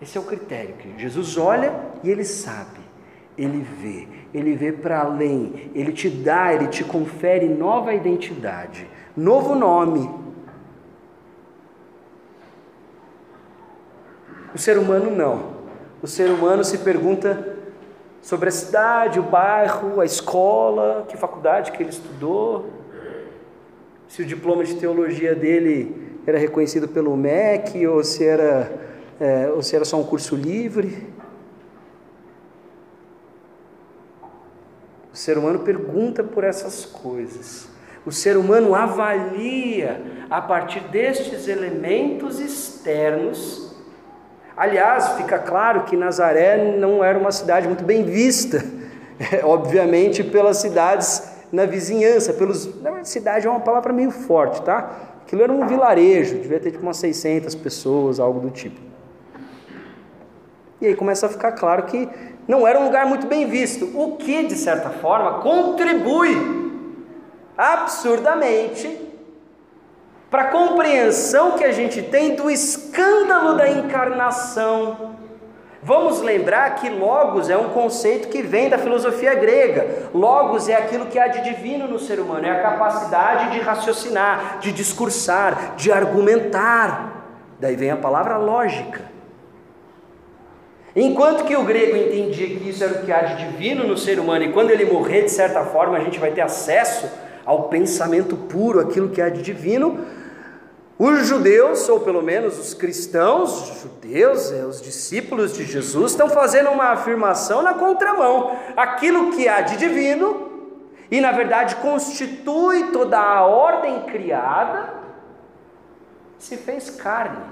[0.00, 2.80] Esse é o critério que Jesus olha e ele sabe,
[3.36, 9.54] ele vê, ele vê para além, ele te dá, ele te confere nova identidade, novo
[9.54, 10.29] nome.
[14.54, 15.60] O ser humano não.
[16.02, 17.56] O ser humano se pergunta
[18.22, 22.68] sobre a cidade, o bairro, a escola, que faculdade que ele estudou,
[24.08, 28.90] se o diploma de teologia dele era reconhecido pelo MEC ou se era
[29.20, 31.06] é, ou se era só um curso livre.
[35.12, 37.68] O ser humano pergunta por essas coisas.
[38.06, 43.69] O ser humano avalia a partir destes elementos externos.
[44.56, 48.64] Aliás, fica claro que Nazaré não era uma cidade muito bem vista,
[49.42, 52.80] obviamente pelas cidades na vizinhança, pelos.
[52.82, 54.90] Na cidade é uma palavra meio forte, tá?
[55.22, 58.80] Aquilo era um vilarejo, devia ter tipo umas 600 pessoas, algo do tipo.
[60.80, 62.08] E aí começa a ficar claro que
[62.48, 66.36] não era um lugar muito bem visto, o que, de certa forma, contribui
[67.56, 69.09] absurdamente
[70.30, 75.16] para a compreensão que a gente tem do escândalo da encarnação.
[75.82, 80.10] Vamos lembrar que Logos é um conceito que vem da filosofia grega.
[80.14, 84.58] Logos é aquilo que há de divino no ser humano, é a capacidade de raciocinar,
[84.60, 87.24] de discursar, de argumentar.
[87.58, 89.10] Daí vem a palavra lógica.
[90.94, 94.18] Enquanto que o grego entendia que isso era o que há de divino no ser
[94.18, 97.08] humano, e quando ele morrer, de certa forma, a gente vai ter acesso
[97.46, 99.98] ao pensamento puro, aquilo que há de divino,
[101.02, 106.68] os judeus, ou pelo menos os cristãos, os judeus, os discípulos de Jesus, estão fazendo
[106.68, 108.54] uma afirmação na contramão.
[108.76, 110.50] Aquilo que há de divino,
[111.10, 114.92] e na verdade constitui toda a ordem criada,
[116.38, 117.46] se fez carne.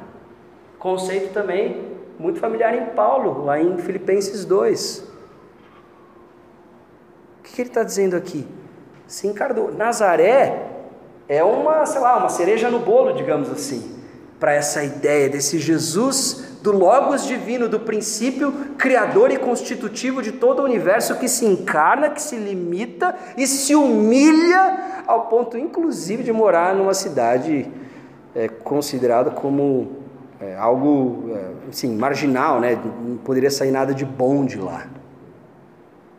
[0.79, 5.09] Conceito também muito familiar em Paulo, lá em Filipenses 2.
[7.39, 8.47] O que ele está dizendo aqui?
[9.07, 9.73] Se encarnou.
[9.73, 10.78] Nazaré
[11.29, 13.97] é uma, sei lá, uma cereja no bolo, digamos assim,
[14.41, 20.61] para essa ideia desse Jesus do Logos divino, do princípio criador e constitutivo de todo
[20.61, 26.33] o universo que se encarna, que se limita e se humilha ao ponto, inclusive, de
[26.33, 27.71] morar numa cidade
[28.35, 29.99] é, considerada como
[30.41, 32.79] é, algo é, assim, marginal, né?
[33.05, 34.87] não poderia sair nada de bom de lá.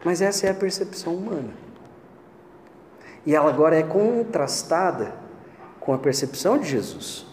[0.03, 1.69] Mas essa é a percepção humana.
[3.26, 5.14] E ela agora é contrastada
[5.80, 7.26] com a percepção de Jesus.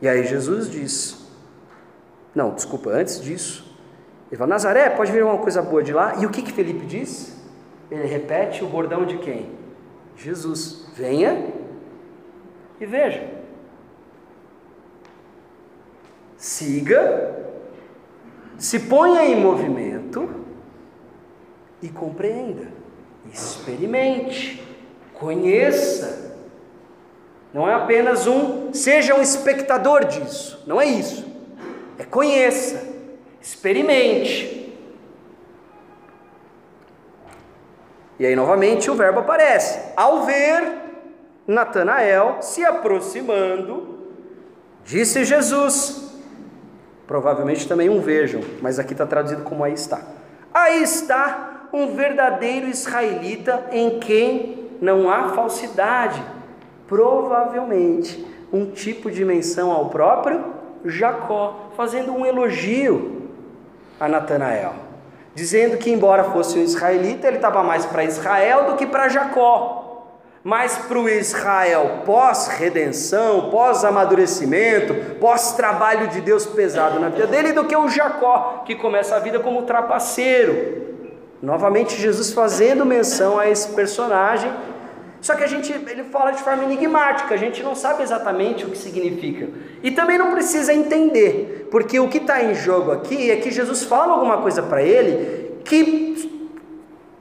[0.00, 1.28] E aí Jesus diz:
[2.34, 3.76] Não, desculpa, antes disso,
[4.30, 6.16] ele fala: Nazaré, pode vir uma coisa boa de lá.
[6.16, 7.36] E o que, que Felipe diz?
[7.90, 9.50] Ele repete o bordão de quem?
[10.16, 11.52] Jesus: Venha
[12.80, 13.38] e veja
[16.38, 17.36] siga,
[18.56, 20.30] se ponha em movimento
[21.82, 22.68] e compreenda,
[23.32, 24.64] experimente,
[25.18, 26.36] conheça.
[27.52, 31.26] Não é apenas um, seja um espectador disso, não é isso.
[31.98, 32.86] É conheça,
[33.40, 34.76] experimente.
[38.18, 39.80] E aí novamente o verbo aparece.
[39.96, 40.62] Ao ver
[41.46, 44.06] Natanael se aproximando,
[44.84, 46.12] disse Jesus:
[47.06, 50.02] Provavelmente também um vejam, mas aqui está traduzido como aí está.
[50.52, 56.22] Aí está um verdadeiro israelita em quem não há falsidade.
[56.86, 60.44] Provavelmente um tipo de menção ao próprio
[60.84, 63.28] Jacó, fazendo um elogio
[64.00, 64.74] a Natanael,
[65.34, 69.84] dizendo que, embora fosse um israelita, ele estava mais para Israel do que para Jacó.
[70.44, 77.76] Mas para o Israel pós-redenção, pós-amadurecimento, pós-trabalho de Deus pesado na vida dele, do que
[77.76, 80.97] o Jacó, que começa a vida como trapaceiro.
[81.42, 84.50] Novamente, Jesus fazendo menção a esse personagem,
[85.20, 88.70] só que a gente, ele fala de forma enigmática, a gente não sabe exatamente o
[88.70, 89.48] que significa.
[89.82, 93.82] E também não precisa entender, porque o que está em jogo aqui é que Jesus
[93.84, 96.38] fala alguma coisa para ele que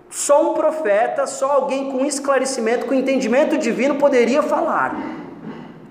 [0.09, 4.95] só um profeta, só alguém com esclarecimento, com entendimento divino poderia falar.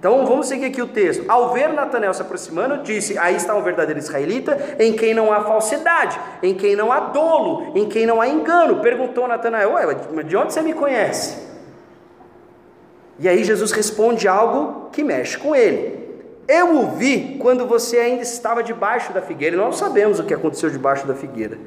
[0.06, 1.24] Então vamos seguir aqui o texto.
[1.26, 5.40] Ao ver Natanael se aproximando, disse: Aí está um verdadeiro israelita, em quem não há
[5.40, 8.76] falsidade, em quem não há dolo, em quem não há engano.
[8.76, 11.44] Perguntou Natanael: Ué, de onde você me conhece?
[13.18, 16.08] E aí Jesus responde algo que mexe com ele.
[16.46, 19.56] Eu o vi quando você ainda estava debaixo da figueira.
[19.56, 21.58] Nós não sabemos o que aconteceu debaixo da figueira.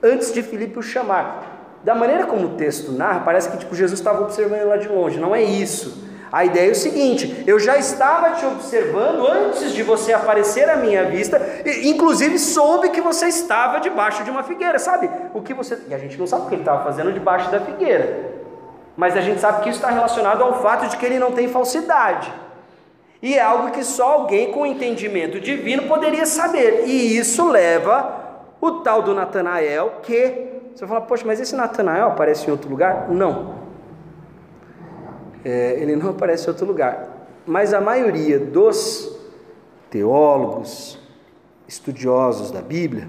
[0.00, 1.80] Antes de Filipe o chamar.
[1.82, 5.18] Da maneira como o texto narra, parece que tipo, Jesus estava observando lá de longe.
[5.18, 6.06] Não é isso.
[6.30, 10.76] A ideia é o seguinte: eu já estava te observando antes de você aparecer à
[10.76, 15.08] minha vista, e, inclusive soube que você estava debaixo de uma figueira, sabe?
[15.34, 15.78] O que você.
[15.88, 18.34] E a gente não sabe o que ele estava fazendo debaixo da figueira,
[18.96, 21.48] mas a gente sabe que isso está relacionado ao fato de que ele não tem
[21.48, 22.32] falsidade.
[23.22, 26.84] E é algo que só alguém com entendimento divino poderia saber.
[26.86, 28.14] E isso leva
[28.60, 30.54] o tal do Natanael que.
[30.74, 33.06] Você fala, poxa, mas esse Natanael aparece em outro lugar?
[33.08, 33.65] Não
[35.46, 37.28] é, ele não aparece em outro lugar.
[37.46, 39.16] Mas a maioria dos
[39.88, 40.98] teólogos,
[41.68, 43.08] estudiosos da Bíblia,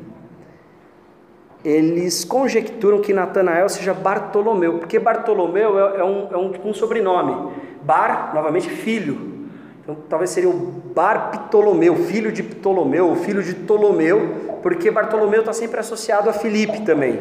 [1.65, 7.53] eles conjecturam que Natanael seja Bartolomeu, porque Bartolomeu é, é, um, é um, um, sobrenome.
[7.81, 9.47] Bar, novamente, filho.
[9.81, 10.53] Então, talvez seria o
[10.93, 16.81] Bar Ptolomeu, filho de Ptolomeu, filho de Ptolomeu, porque Bartolomeu está sempre associado a Filipe
[16.81, 17.19] também.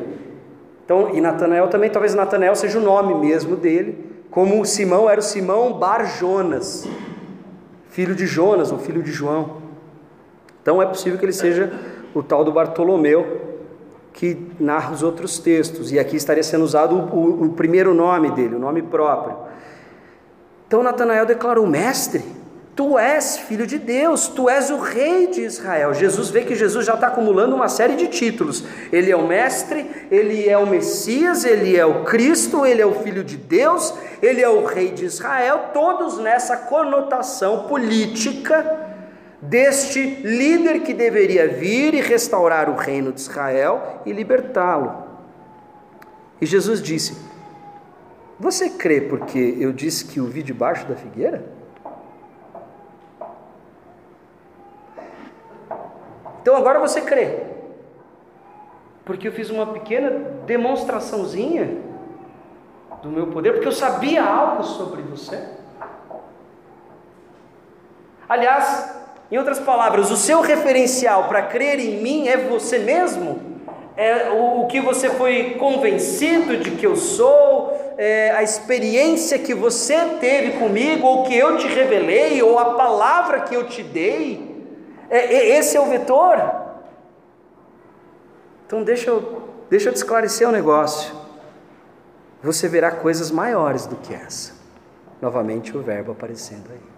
[0.84, 5.22] Então, e Natanael também, talvez Natanael seja o nome mesmo dele, como Simão era o
[5.22, 6.86] Simão Bar Jonas,
[7.90, 9.62] filho de Jonas, ou filho de João.
[10.60, 11.72] Então é possível que ele seja
[12.14, 13.56] o tal do Bartolomeu,
[14.12, 18.30] que narra os outros textos, e aqui estaria sendo usado o, o, o primeiro nome
[18.30, 19.36] dele, o nome próprio.
[20.66, 22.24] Então Natanael declarou: Mestre,
[22.76, 25.94] Tu és filho de Deus, tu és o rei de Israel.
[25.94, 28.62] Jesus vê que Jesus já está acumulando uma série de títulos.
[28.92, 33.02] Ele é o mestre, ele é o Messias, ele é o Cristo, ele é o
[33.02, 38.78] filho de Deus, ele é o rei de Israel, todos nessa conotação política
[39.40, 45.02] deste líder que deveria vir e restaurar o reino de Israel e libertá-lo.
[46.38, 47.16] E Jesus disse:
[48.38, 51.55] Você crê porque eu disse que o vi debaixo da figueira?
[56.46, 57.38] Então agora você crê.
[59.04, 60.10] Porque eu fiz uma pequena
[60.46, 61.78] demonstraçãozinha
[63.02, 65.42] do meu poder, porque eu sabia algo sobre você.
[68.28, 68.96] Aliás,
[69.28, 73.40] em outras palavras, o seu referencial para crer em mim é você mesmo?
[73.96, 79.98] É o que você foi convencido de que eu sou, é a experiência que você
[80.20, 84.45] teve comigo, ou que eu te revelei, ou a palavra que eu te dei.
[85.08, 86.66] É, esse é o vetor.
[88.66, 91.14] Então deixa eu, deixa eu te esclarecer o um negócio.
[92.42, 94.54] Você verá coisas maiores do que essa.
[95.20, 96.96] Novamente o verbo aparecendo aí.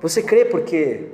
[0.00, 1.12] Você crê porque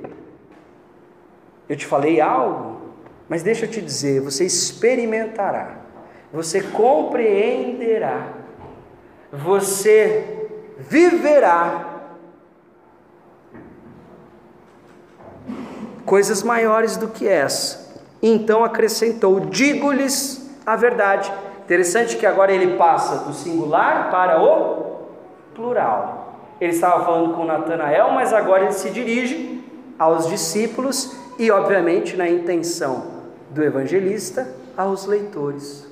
[1.67, 2.81] eu te falei algo,
[3.27, 5.81] mas deixa eu te dizer, você experimentará,
[6.31, 8.33] você compreenderá,
[9.31, 10.47] você
[10.77, 11.86] viverá
[16.07, 17.93] coisas maiores do que essa.
[18.23, 21.31] Então acrescentou: Digo-lhes a verdade.
[21.65, 25.09] Interessante que agora ele passa do singular para o
[25.53, 26.33] plural.
[26.59, 29.63] Ele estava falando com Natanael, mas agora ele se dirige
[29.99, 33.17] aos discípulos e, obviamente, na intenção
[33.51, 35.85] do evangelista, aos leitores.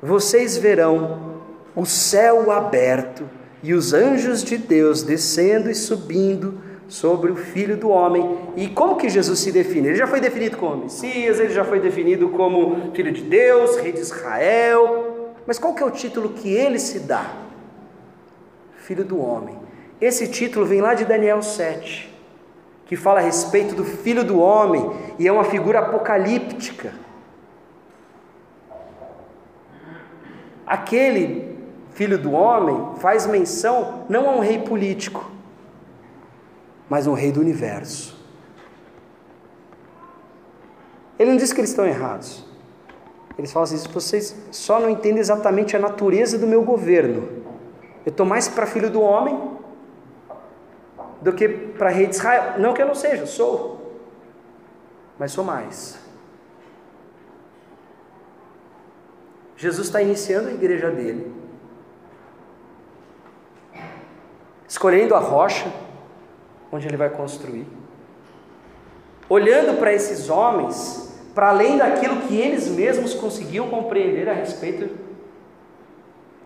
[0.00, 1.40] Vocês verão
[1.74, 3.28] o céu aberto
[3.62, 8.38] e os anjos de Deus descendo e subindo sobre o Filho do Homem.
[8.56, 9.88] E como que Jesus se define?
[9.88, 13.92] Ele já foi definido como Messias, ele já foi definido como Filho de Deus, Rei
[13.92, 15.34] de Israel.
[15.46, 17.32] Mas qual que é o título que ele se dá?
[18.78, 19.58] Filho do Homem.
[20.00, 22.14] Esse título vem lá de Daniel 7,
[22.84, 26.92] que fala a respeito do Filho do Homem e é uma figura apocalíptica.
[30.66, 31.56] Aquele
[31.92, 35.30] Filho do Homem faz menção não a um rei político,
[36.88, 38.16] mas um rei do universo.
[41.18, 42.44] Ele não diz que eles estão errados.
[43.38, 47.44] Eles falam assim: vocês só não entendem exatamente a natureza do meu governo.
[48.04, 49.56] Eu estou mais para filho do homem
[51.20, 52.58] do que para rei de Israel.
[52.58, 53.98] Não que eu não seja, sou.
[55.18, 55.98] Mas sou mais.
[59.56, 61.34] Jesus está iniciando a igreja dele,
[64.68, 65.72] escolhendo a rocha
[66.72, 67.66] onde ele vai construir.
[69.28, 74.96] Olhando para esses homens, para além daquilo que eles mesmos conseguiam compreender a respeito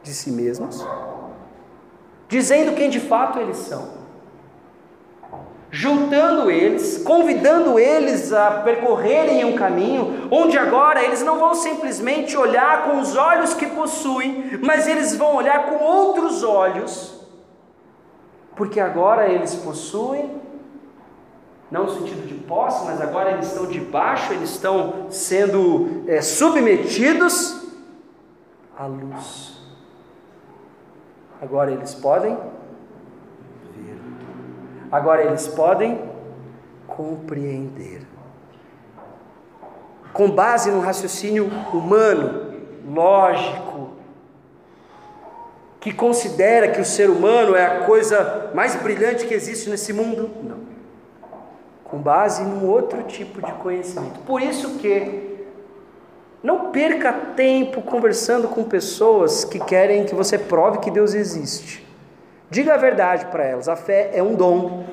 [0.02, 0.84] de si mesmos,
[2.28, 4.00] dizendo quem de fato eles são
[5.70, 12.84] juntando eles, convidando eles a percorrerem um caminho onde agora eles não vão simplesmente olhar
[12.84, 17.19] com os olhos que possuem, mas eles vão olhar com outros olhos,
[18.60, 20.38] porque agora eles possuem,
[21.70, 27.66] não no sentido de posse, mas agora eles estão debaixo, eles estão sendo é, submetidos
[28.76, 29.58] à luz.
[31.40, 32.36] Agora eles podem
[34.92, 35.98] Agora eles podem
[36.86, 38.02] compreender.
[40.12, 42.52] Com base no raciocínio humano,
[42.86, 43.89] lógico,
[45.80, 50.30] que considera que o ser humano é a coisa mais brilhante que existe nesse mundo?
[50.42, 50.58] Não.
[51.82, 54.20] Com base num outro tipo de conhecimento.
[54.20, 55.46] Por isso que
[56.42, 61.86] não perca tempo conversando com pessoas que querem que você prove que Deus existe.
[62.50, 64.84] Diga a verdade para elas: a fé é um dom.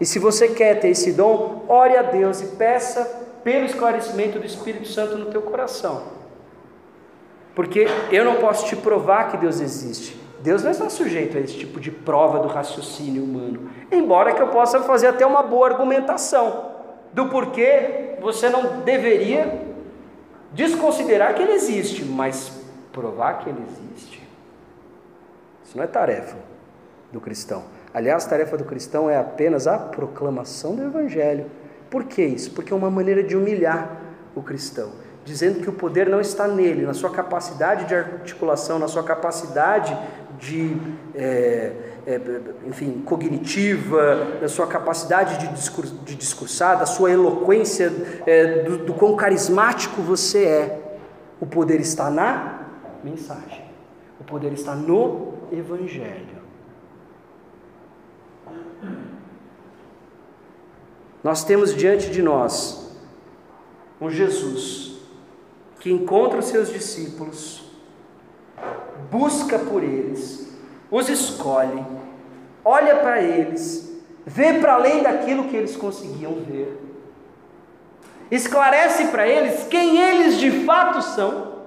[0.00, 3.04] E se você quer ter esse dom, ore a Deus e peça
[3.44, 6.17] pelo esclarecimento do Espírito Santo no teu coração.
[7.58, 10.16] Porque eu não posso te provar que Deus existe.
[10.40, 13.68] Deus não está sujeito a esse tipo de prova do raciocínio humano.
[13.90, 16.70] Embora que eu possa fazer até uma boa argumentação
[17.12, 19.60] do porquê você não deveria
[20.52, 22.52] desconsiderar que ele existe, mas
[22.92, 24.22] provar que ele existe.
[25.64, 26.36] Isso não é tarefa
[27.10, 27.64] do cristão.
[27.92, 31.46] Aliás, a tarefa do cristão é apenas a proclamação do Evangelho.
[31.90, 32.52] Por que isso?
[32.52, 33.96] Porque é uma maneira de humilhar
[34.32, 34.92] o cristão,
[35.28, 39.94] dizendo que o poder não está nele, na sua capacidade de articulação, na sua capacidade
[40.38, 40.74] de,
[41.14, 41.72] é,
[42.06, 42.20] é,
[42.66, 47.92] enfim, cognitiva, na sua capacidade de, discur de discursar, da sua eloquência,
[48.26, 50.98] é, do, do quão carismático você é.
[51.38, 52.62] O poder está na
[53.04, 53.64] mensagem,
[54.18, 56.38] o poder está no Evangelho.
[61.22, 62.96] Nós temos diante de nós
[64.00, 64.97] um Jesus
[65.80, 67.64] que encontra os seus discípulos,
[69.10, 70.48] busca por eles,
[70.90, 71.84] os escolhe,
[72.64, 76.76] olha para eles, vê para além daquilo que eles conseguiam ver,
[78.30, 81.58] esclarece para eles quem eles de fato são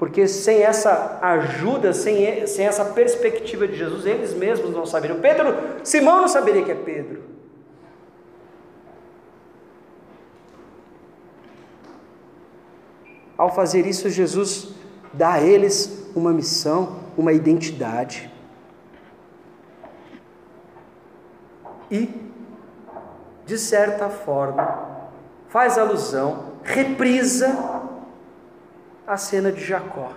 [0.00, 5.20] porque sem essa ajuda, sem, sem essa perspectiva de Jesus, eles mesmos não saberiam.
[5.20, 5.54] Pedro,
[5.84, 7.22] Simão não saberia que é Pedro.
[13.40, 14.74] Ao fazer isso, Jesus
[15.14, 18.30] dá a eles uma missão, uma identidade.
[21.90, 22.10] E,
[23.46, 25.08] de certa forma,
[25.48, 27.80] faz alusão, reprisa
[29.06, 30.12] a cena de Jacó,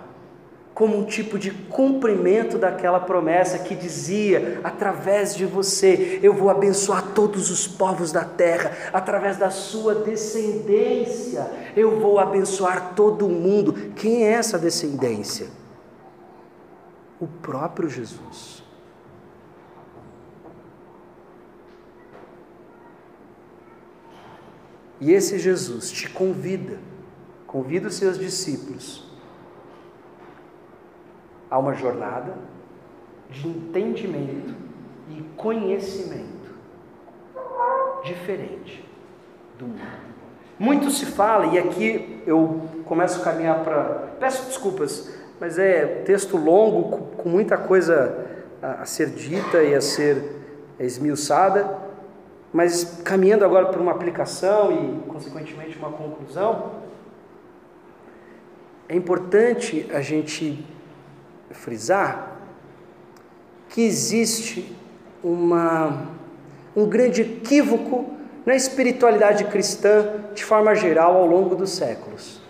[0.74, 7.12] como um tipo de cumprimento daquela promessa que dizia: através de você eu vou abençoar
[7.14, 13.92] todos os povos da terra, através da sua descendência eu vou abençoar todo mundo.
[13.94, 15.46] Quem é essa descendência?
[17.20, 18.62] O próprio Jesus.
[25.00, 26.78] E esse Jesus te convida
[27.46, 29.13] convida os seus discípulos
[31.54, 32.34] a uma jornada
[33.30, 34.52] de entendimento
[35.08, 36.52] e conhecimento
[38.02, 38.84] diferente
[39.56, 40.04] do mundo.
[40.58, 44.14] Muito se fala, e aqui eu começo a caminhar para.
[44.18, 48.26] Peço desculpas, mas é texto longo, com muita coisa
[48.60, 50.42] a ser dita e a ser
[50.80, 51.78] esmiuçada,
[52.52, 56.72] mas caminhando agora para uma aplicação e, consequentemente, uma conclusão.
[58.88, 60.73] É importante a gente
[61.54, 62.32] frisar
[63.68, 64.76] que existe
[65.22, 66.08] uma,
[66.76, 68.10] um grande equívoco
[68.44, 72.40] na espiritualidade cristã de forma geral ao longo dos séculos.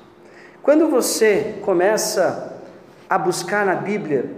[0.63, 2.61] Quando você começa
[3.09, 4.31] a buscar na Bíblia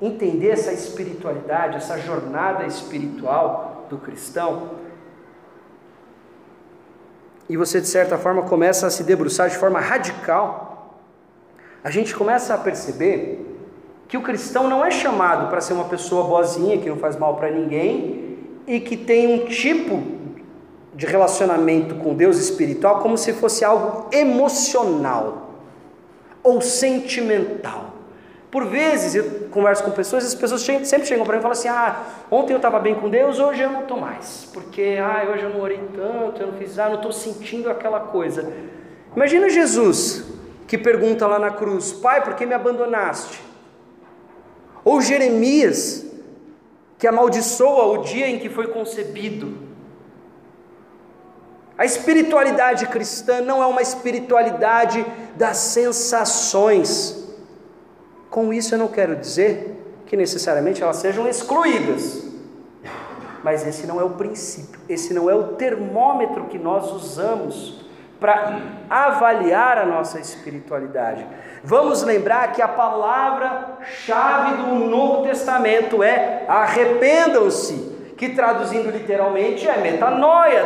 [0.00, 4.70] entender essa espiritualidade, essa jornada espiritual do cristão,
[7.48, 10.74] e você de certa forma começa a se debruçar de forma radical
[11.84, 13.53] a gente começa a perceber
[14.08, 17.36] que o cristão não é chamado para ser uma pessoa boazinha, que não faz mal
[17.36, 20.02] para ninguém e que tem um tipo
[20.94, 25.50] de relacionamento com Deus espiritual como se fosse algo emocional
[26.42, 27.92] ou sentimental.
[28.50, 31.58] Por vezes eu converso com pessoas e as pessoas sempre chegam para mim e falam
[31.58, 35.28] assim: Ah, ontem eu estava bem com Deus, hoje eu não estou mais, porque ah,
[35.32, 38.52] hoje eu não orei tanto, eu não fiz, ah, não estou sentindo aquela coisa.
[39.16, 40.24] Imagina Jesus
[40.68, 43.42] que pergunta lá na cruz: Pai, por que me abandonaste?
[44.84, 46.04] Ou Jeremias,
[46.98, 49.64] que amaldiçoa o dia em que foi concebido.
[51.76, 55.04] A espiritualidade cristã não é uma espiritualidade
[55.34, 57.28] das sensações.
[58.30, 62.24] Com isso eu não quero dizer que necessariamente elas sejam excluídas.
[63.42, 67.84] Mas esse não é o princípio, esse não é o termômetro que nós usamos
[68.18, 68.58] para
[68.88, 71.26] avaliar a nossa espiritualidade.
[71.66, 80.62] Vamos lembrar que a palavra-chave do Novo Testamento é arrependam-se, que traduzindo literalmente é metanoia,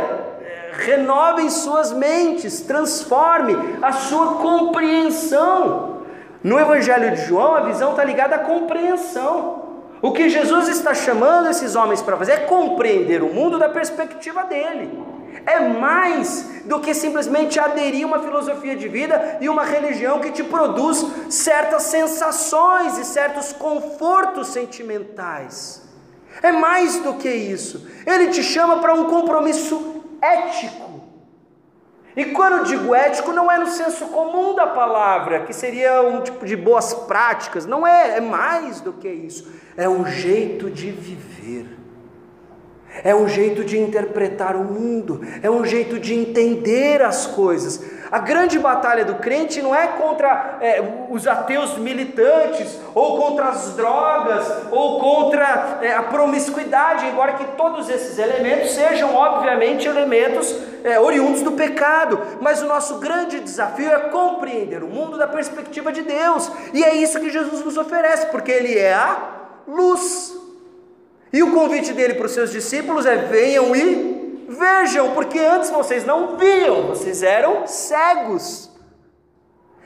[0.73, 5.99] renovem suas mentes, transforme a sua compreensão.
[6.43, 9.69] No Evangelho de João, a visão está ligada à compreensão.
[10.03, 14.43] O que Jesus está chamando esses homens para fazer é compreender o mundo da perspectiva
[14.43, 15.01] dele.
[15.49, 20.31] É mais do que simplesmente aderir a uma filosofia de vida e uma religião que
[20.31, 25.89] te produz certas sensações e certos confortos sentimentais.
[26.43, 27.89] É mais do que isso.
[28.07, 31.01] Ele te chama para um compromisso ético.
[32.15, 36.45] E quando digo ético, não é no senso comum da palavra, que seria um tipo
[36.45, 39.51] de boas práticas, não é, é mais do que isso.
[39.79, 41.78] É um jeito de viver,
[43.05, 47.81] é um jeito de interpretar o mundo, é um jeito de entender as coisas.
[48.11, 53.75] A grande batalha do crente não é contra é, os ateus militantes, ou contra as
[53.77, 60.99] drogas, ou contra é, a promiscuidade, embora que todos esses elementos sejam, obviamente, elementos é,
[60.99, 62.19] oriundos do pecado.
[62.41, 66.95] Mas o nosso grande desafio é compreender o mundo da perspectiva de Deus, e é
[66.95, 69.19] isso que Jesus nos oferece, porque Ele é a
[69.67, 70.38] luz.
[71.33, 74.18] E o convite dele para os seus discípulos é: venham e
[74.49, 78.70] Vejam, porque antes vocês não viam, vocês eram cegos.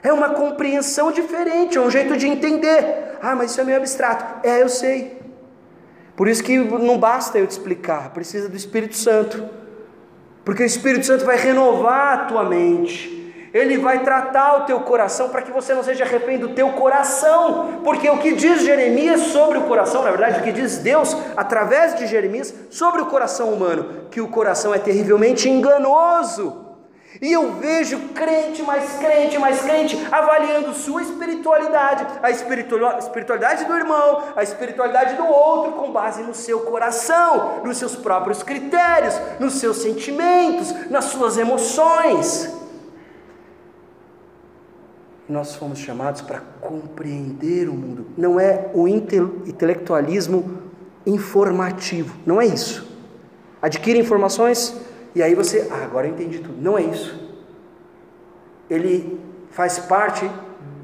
[0.01, 3.18] É uma compreensão diferente, é um jeito de entender.
[3.20, 4.47] Ah, mas isso é meio abstrato.
[4.47, 5.20] É, eu sei.
[6.14, 9.51] Por isso que não basta eu te explicar, precisa do Espírito Santo.
[10.45, 13.22] Porque o Espírito Santo vai renovar a tua mente.
[13.53, 17.80] Ele vai tratar o teu coração para que você não seja refém do teu coração,
[17.84, 21.94] porque o que diz Jeremias sobre o coração, na verdade, o que diz Deus através
[21.94, 26.72] de Jeremias sobre o coração humano, que o coração é terrivelmente enganoso.
[27.20, 34.22] E eu vejo crente mais crente mais crente avaliando sua espiritualidade, a espiritualidade do irmão,
[34.34, 39.76] a espiritualidade do outro, com base no seu coração, nos seus próprios critérios, nos seus
[39.82, 42.62] sentimentos, nas suas emoções
[45.33, 48.07] nós fomos chamados para compreender o mundo.
[48.16, 50.59] Não é o intelectualismo
[51.05, 52.89] informativo, não é isso.
[53.61, 54.76] Adquire informações
[55.14, 56.61] e aí você, ah, agora eu entendi tudo.
[56.61, 57.20] Não é isso.
[58.70, 59.20] Ele
[59.51, 60.30] faz parte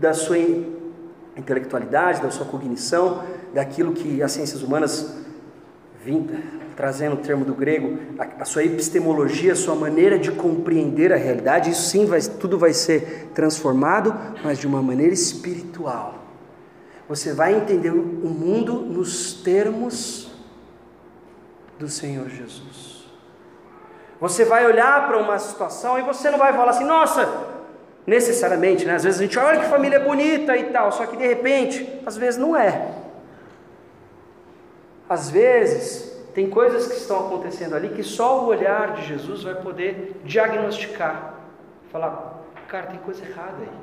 [0.00, 0.38] da sua
[1.36, 3.24] intelectualidade, da sua cognição,
[3.54, 5.16] daquilo que as ciências humanas
[6.78, 11.16] trazendo o termo do grego, a, a, sua epistemologia, a sua maneira de compreender a
[11.16, 14.14] realidade, isso sim, vai, tudo vai ser transformado,
[14.44, 16.14] mas de uma maneira espiritual.
[17.08, 20.30] Você vai entender o mundo nos termos
[21.80, 23.10] do Senhor Jesus.
[24.20, 27.28] Você vai olhar para uma situação e você não vai falar assim, nossa,
[28.06, 28.94] necessariamente, né?
[28.94, 32.16] Às vezes a gente olha que família bonita e tal, só que de repente, às
[32.16, 32.94] vezes não é.
[35.08, 36.07] Às vezes,
[36.38, 41.34] tem coisas que estão acontecendo ali que só o olhar de Jesus vai poder diagnosticar.
[41.90, 43.78] Falar, cara, tem coisa errada aí.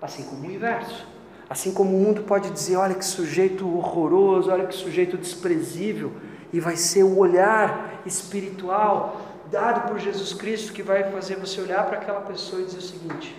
[0.00, 1.04] Assim como o inverso.
[1.50, 6.12] Assim como o mundo pode dizer, olha que sujeito horroroso, olha que sujeito desprezível,
[6.52, 11.84] e vai ser o olhar espiritual dado por Jesus Cristo que vai fazer você olhar
[11.86, 13.36] para aquela pessoa e dizer o seguinte: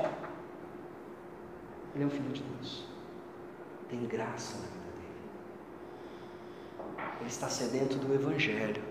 [1.95, 2.85] Ele é um filho de Deus,
[3.89, 4.84] tem graça na
[7.19, 8.81] ele está sedento do Evangelho.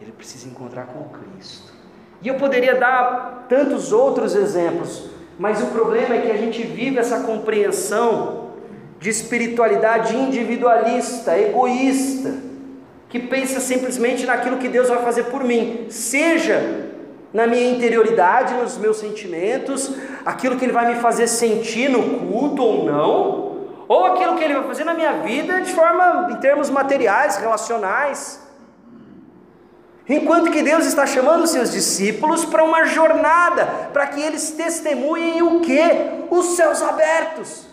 [0.00, 1.72] Ele precisa encontrar com Cristo.
[2.20, 6.98] E eu poderia dar tantos outros exemplos, mas o problema é que a gente vive
[6.98, 8.50] essa compreensão
[8.98, 12.34] de espiritualidade individualista, egoísta,
[13.08, 16.90] que pensa simplesmente naquilo que Deus vai fazer por mim, seja
[17.32, 19.92] na minha interioridade, nos meus sentimentos,
[20.24, 23.43] aquilo que Ele vai me fazer sentir no culto ou não,
[23.88, 28.40] ou aquilo que ele vai fazer na minha vida de forma em termos materiais, relacionais.
[30.08, 35.60] Enquanto que Deus está chamando seus discípulos para uma jornada, para que eles testemunhem o
[35.60, 35.80] que?
[36.30, 37.66] Os céus abertos.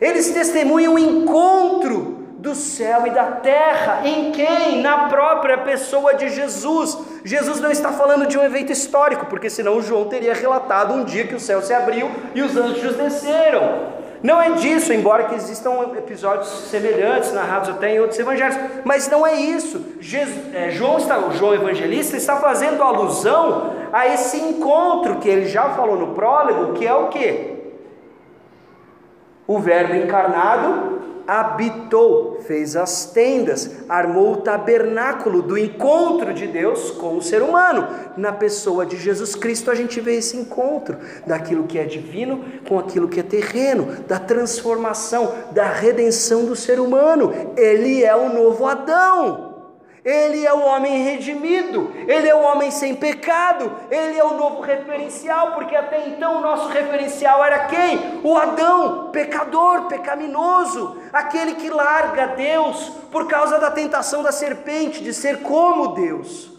[0.00, 4.02] Eles testemunham o encontro do céu e da terra.
[4.04, 4.82] Em quem?
[4.82, 6.98] Na própria pessoa de Jesus.
[7.24, 11.26] Jesus não está falando de um evento histórico, porque senão João teria relatado um dia
[11.26, 13.94] que o céu se abriu e os anjos desceram.
[14.22, 19.26] Não é disso, embora que existam episódios semelhantes narrados até em outros evangelhos, mas não
[19.26, 19.82] é isso.
[19.98, 25.70] Jesus, é, João está, João Evangelista está fazendo alusão a esse encontro que ele já
[25.70, 27.53] falou no prólogo, que é o que?
[29.46, 37.16] O Verbo encarnado habitou, fez as tendas, armou o tabernáculo do encontro de Deus com
[37.16, 37.88] o ser humano.
[38.16, 42.78] Na pessoa de Jesus Cristo a gente vê esse encontro daquilo que é divino com
[42.78, 47.32] aquilo que é terreno, da transformação, da redenção do ser humano.
[47.56, 49.53] Ele é o novo Adão.
[50.04, 54.60] Ele é o homem redimido, ele é o homem sem pecado, ele é o novo
[54.60, 58.20] referencial, porque até então o nosso referencial era quem?
[58.22, 65.14] O Adão, pecador, pecaminoso, aquele que larga Deus por causa da tentação da serpente de
[65.14, 66.52] ser como Deus.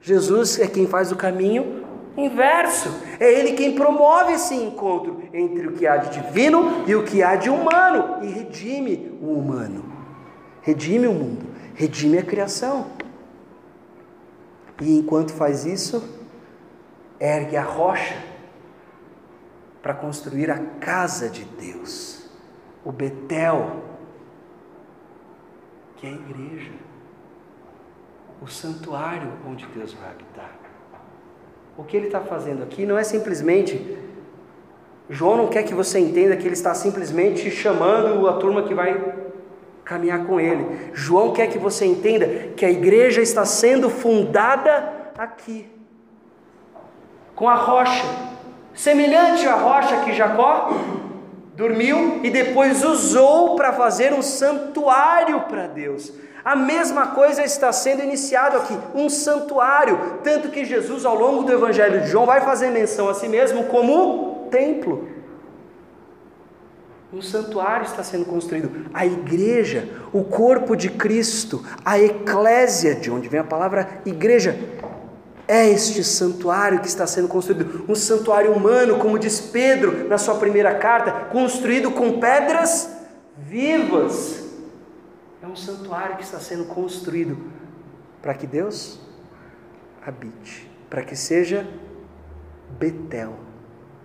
[0.00, 1.84] Jesus é quem faz o caminho
[2.16, 7.04] inverso, é ele quem promove esse encontro entre o que há de divino e o
[7.04, 9.84] que há de humano e redime o humano,
[10.62, 12.90] redime o mundo redime a criação.
[14.82, 16.02] E enquanto faz isso,
[17.20, 18.16] ergue a rocha
[19.80, 22.28] para construir a casa de Deus,
[22.84, 23.76] o Betel,
[25.96, 26.72] que é a igreja,
[28.42, 30.58] o santuário onde Deus vai habitar.
[31.76, 33.96] O que ele está fazendo aqui não é simplesmente.
[35.08, 39.27] João não quer que você entenda que ele está simplesmente chamando a turma que vai
[39.88, 40.90] caminhar com Ele.
[40.92, 45.66] João quer que você entenda que a igreja está sendo fundada aqui,
[47.34, 48.04] com a rocha,
[48.74, 50.70] semelhante à rocha que Jacó
[51.54, 56.12] dormiu e depois usou para fazer um santuário para Deus.
[56.44, 61.52] A mesma coisa está sendo iniciado aqui, um santuário, tanto que Jesus ao longo do
[61.52, 65.17] evangelho de João vai fazer menção a si mesmo como templo.
[67.10, 68.90] Um santuário está sendo construído.
[68.92, 74.58] A igreja, o corpo de Cristo, a eclésia, de onde vem a palavra igreja,
[75.46, 77.86] é este santuário que está sendo construído.
[77.88, 82.90] Um santuário humano, como diz Pedro na sua primeira carta, construído com pedras
[83.38, 84.44] vivas.
[85.42, 87.38] É um santuário que está sendo construído
[88.20, 89.00] para que Deus
[90.04, 91.66] habite, para que seja
[92.78, 93.34] Betel,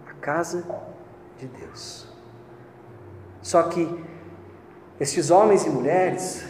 [0.07, 0.63] a casa
[1.37, 2.12] de Deus.
[3.43, 4.03] Só que
[4.99, 6.45] estes homens e mulheres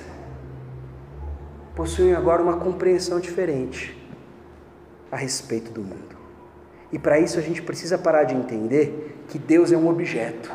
[1.76, 4.00] possuem agora uma compreensão diferente
[5.12, 6.16] a respeito do mundo.
[6.92, 10.52] E para isso a gente precisa parar de entender que Deus é um objeto.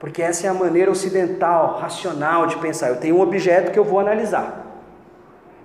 [0.00, 2.88] Porque essa é a maneira ocidental, racional de pensar.
[2.88, 4.64] Eu tenho um objeto que eu vou analisar.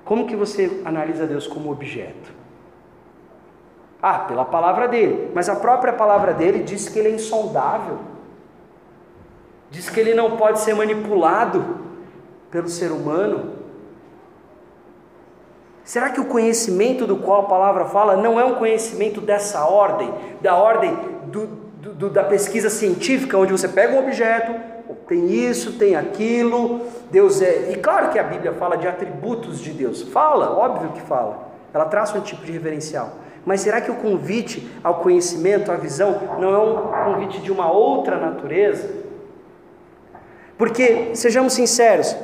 [0.04, 2.34] Como que você analisa Deus como objeto?
[4.02, 5.32] Ah, pela palavra dele.
[5.34, 8.13] Mas a própria palavra dele diz que ele é insondável
[9.74, 11.80] diz que ele não pode ser manipulado
[12.52, 13.54] pelo ser humano.
[15.84, 20.14] Será que o conhecimento do qual a palavra fala não é um conhecimento dessa ordem,
[20.42, 20.96] da ordem
[21.26, 21.48] do,
[21.92, 24.54] do, da pesquisa científica, onde você pega um objeto,
[25.08, 27.72] tem isso, tem aquilo, Deus é.
[27.72, 31.86] E claro que a Bíblia fala de atributos de Deus, fala, óbvio que fala, ela
[31.86, 33.14] traz um tipo de referencial.
[33.44, 37.72] Mas será que o convite ao conhecimento, à visão, não é um convite de uma
[37.72, 39.03] outra natureza?
[40.64, 42.16] Porque, sejamos sinceros,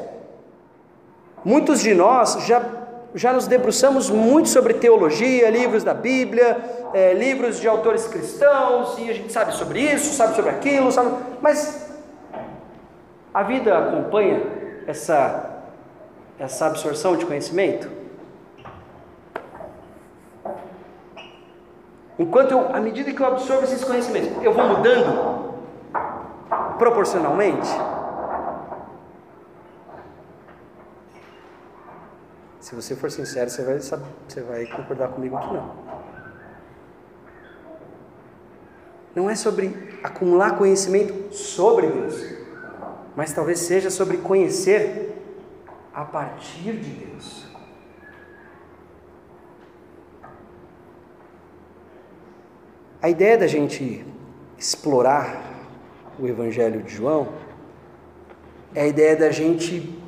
[1.43, 2.63] muitos de nós já,
[3.13, 6.57] já nos debruçamos muito sobre teologia, livros da Bíblia,
[6.93, 11.21] é, livros de autores cristãos, e a gente sabe sobre isso, sabe sobre aquilo, sabe,
[11.41, 11.91] mas
[13.33, 14.41] a vida acompanha
[14.87, 15.63] essa,
[16.39, 17.91] essa absorção de conhecimento?
[22.17, 25.55] Enquanto eu, à medida que eu absorvo esses conhecimentos, eu vou mudando
[26.77, 27.98] proporcionalmente?
[32.69, 35.75] Se você for sincero, você vai, você vai concordar comigo que não.
[39.15, 42.23] Não é sobre acumular conhecimento sobre Deus,
[43.15, 45.19] mas talvez seja sobre conhecer
[45.91, 47.47] a partir de Deus.
[53.01, 54.05] A ideia da gente
[54.59, 55.41] explorar
[56.19, 57.29] o Evangelho de João
[58.75, 59.98] é a ideia da gente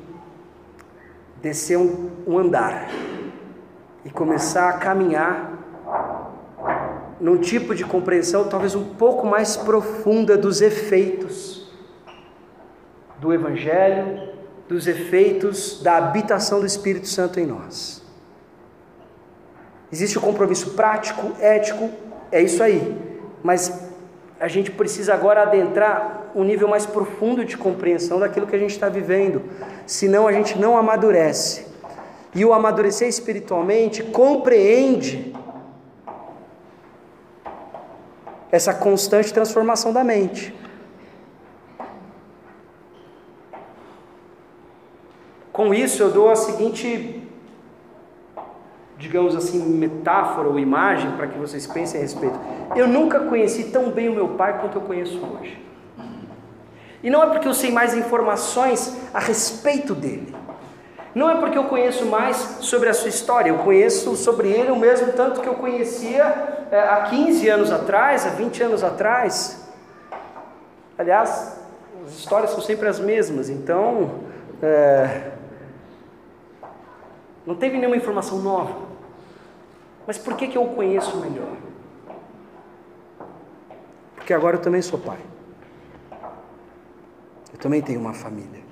[1.42, 2.88] descer um, um andar
[4.04, 5.58] e começar a caminhar
[7.20, 11.70] num tipo de compreensão talvez um pouco mais profunda dos efeitos
[13.18, 14.30] do Evangelho,
[14.68, 18.02] dos efeitos da habitação do Espírito Santo em nós.
[19.92, 21.90] Existe o compromisso prático, ético,
[22.30, 22.96] é isso aí.
[23.42, 23.81] Mas
[24.42, 28.72] a gente precisa agora adentrar um nível mais profundo de compreensão daquilo que a gente
[28.72, 29.40] está vivendo,
[29.86, 31.64] senão a gente não amadurece.
[32.34, 35.32] E o amadurecer espiritualmente compreende
[38.50, 40.52] essa constante transformação da mente.
[45.52, 47.21] Com isso, eu dou a seguinte,
[49.02, 52.38] digamos assim, metáfora ou imagem para que vocês pensem a respeito.
[52.76, 55.60] Eu nunca conheci tão bem o meu pai quanto eu conheço hoje.
[57.02, 60.32] E não é porque eu sei mais informações a respeito dele.
[61.16, 64.76] Não é porque eu conheço mais sobre a sua história, eu conheço sobre ele o
[64.76, 66.22] mesmo tanto que eu conhecia
[66.70, 69.68] é, há 15 anos atrás, há 20 anos atrás.
[70.96, 71.58] Aliás,
[72.06, 74.20] as histórias são sempre as mesmas, então
[74.62, 75.32] é,
[77.44, 78.91] não teve nenhuma informação nova.
[80.06, 81.56] Mas por que, que eu o conheço melhor?
[84.16, 85.18] Porque agora eu também sou pai.
[87.52, 88.62] Eu também tenho uma família.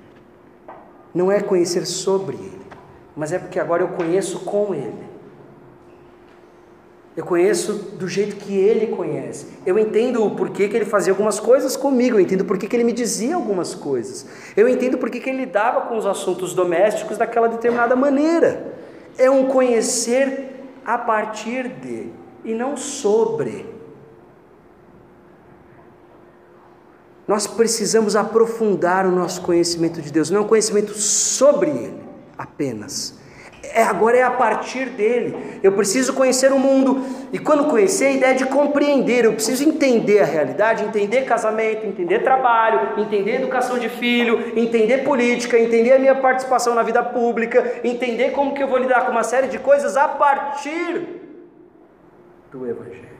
[1.13, 2.61] Não é conhecer sobre Ele,
[3.15, 5.11] mas é porque agora eu conheço com Ele.
[7.15, 9.47] Eu conheço do jeito que Ele conhece.
[9.65, 12.15] Eu entendo o porquê que Ele fazia algumas coisas comigo.
[12.15, 14.25] Eu entendo porquê que Ele me dizia algumas coisas.
[14.55, 18.73] Eu entendo porquê que Ele lidava com os assuntos domésticos daquela determinada maneira.
[19.17, 20.50] É um conhecer
[20.93, 22.11] a partir de
[22.43, 23.65] e não sobre.
[27.25, 32.03] Nós precisamos aprofundar o nosso conhecimento de Deus, não é um conhecimento sobre Ele
[32.37, 33.20] apenas.
[33.73, 35.59] É, agora é a partir dele.
[35.63, 37.05] Eu preciso conhecer o mundo.
[37.31, 39.25] E quando conhecer, a ideia de compreender.
[39.25, 45.57] Eu preciso entender a realidade, entender casamento, entender trabalho, entender educação de filho, entender política,
[45.57, 49.23] entender a minha participação na vida pública, entender como que eu vou lidar com uma
[49.23, 51.21] série de coisas a partir
[52.51, 53.11] do Evangelho.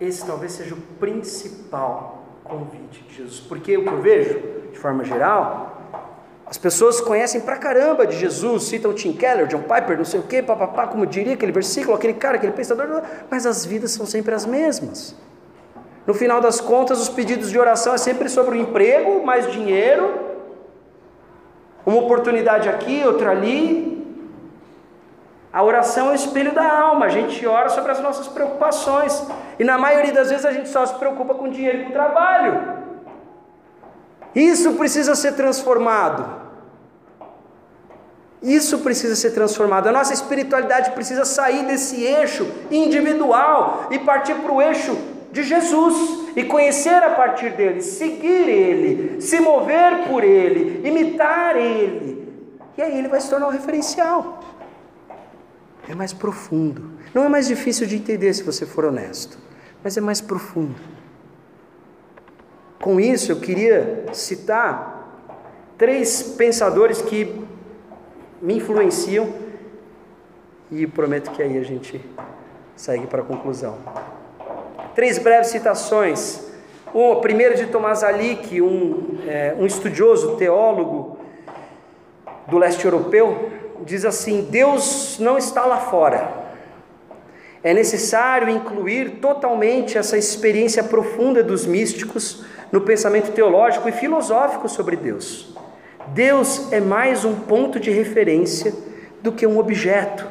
[0.00, 3.40] Esse talvez seja o principal convite de Jesus.
[3.40, 4.40] Porque o que eu vejo,
[4.70, 5.73] de forma geral,
[6.46, 10.24] as pessoas conhecem pra caramba de Jesus, citam Tim Keller, John Piper, não sei o
[10.24, 14.34] que, papapá, como diria aquele versículo, aquele cara, aquele pensador, mas as vidas são sempre
[14.34, 15.16] as mesmas.
[16.06, 20.20] No final das contas, os pedidos de oração é sempre sobre o emprego, mais dinheiro,
[21.86, 23.94] uma oportunidade aqui, outra ali,
[25.54, 29.24] a oração é o espelho da alma, a gente ora sobre as nossas preocupações.
[29.56, 32.83] E na maioria das vezes a gente só se preocupa com dinheiro e com trabalho.
[34.34, 36.42] Isso precisa ser transformado.
[38.42, 39.88] Isso precisa ser transformado.
[39.88, 44.96] A nossa espiritualidade precisa sair desse eixo individual e partir para o eixo
[45.32, 52.28] de Jesus e conhecer a partir dele, seguir ele, se mover por ele, imitar ele.
[52.76, 54.40] E aí ele vai se tornar um referencial
[55.88, 56.90] é mais profundo.
[57.12, 59.38] Não é mais difícil de entender se você for honesto,
[59.82, 60.74] mas é mais profundo.
[62.84, 65.32] Com isso, eu queria citar
[65.78, 67.42] três pensadores que
[68.42, 69.26] me influenciam
[70.70, 71.98] e prometo que aí a gente
[72.76, 73.78] segue para a conclusão.
[74.94, 76.46] Três breves citações.
[76.92, 81.16] Uma, primeiro de Tomás Alick, um, é, um estudioso, teólogo
[82.48, 86.30] do leste europeu, diz assim: Deus não está lá fora.
[87.62, 94.96] É necessário incluir totalmente essa experiência profunda dos místicos no pensamento teológico e filosófico sobre
[94.96, 95.56] Deus.
[96.08, 98.74] Deus é mais um ponto de referência
[99.22, 100.26] do que um objeto.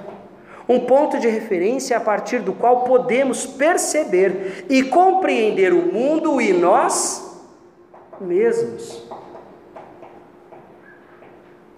[0.67, 6.51] Um ponto de referência a partir do qual podemos perceber e compreender o mundo e
[6.51, 7.41] nós
[8.19, 9.01] mesmos.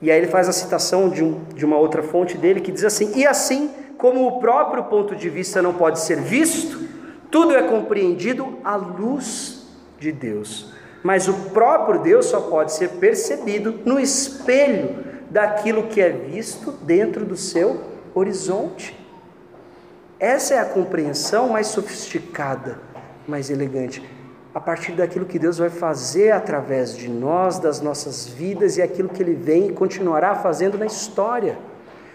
[0.01, 2.83] E aí ele faz a citação de, um, de uma outra fonte dele que diz
[2.83, 6.89] assim: E assim como o próprio ponto de vista não pode ser visto,
[7.29, 9.54] tudo é compreendido à luz
[9.99, 10.73] de Deus.
[11.03, 17.25] Mas o próprio Deus só pode ser percebido no espelho daquilo que é visto dentro
[17.25, 17.81] do seu
[18.13, 18.97] horizonte.
[20.19, 22.79] Essa é a compreensão mais sofisticada,
[23.27, 24.01] mais elegante
[24.55, 29.09] a partir daquilo que Deus vai fazer através de nós, das nossas vidas e aquilo
[29.09, 31.57] que Ele vem e continuará fazendo na história.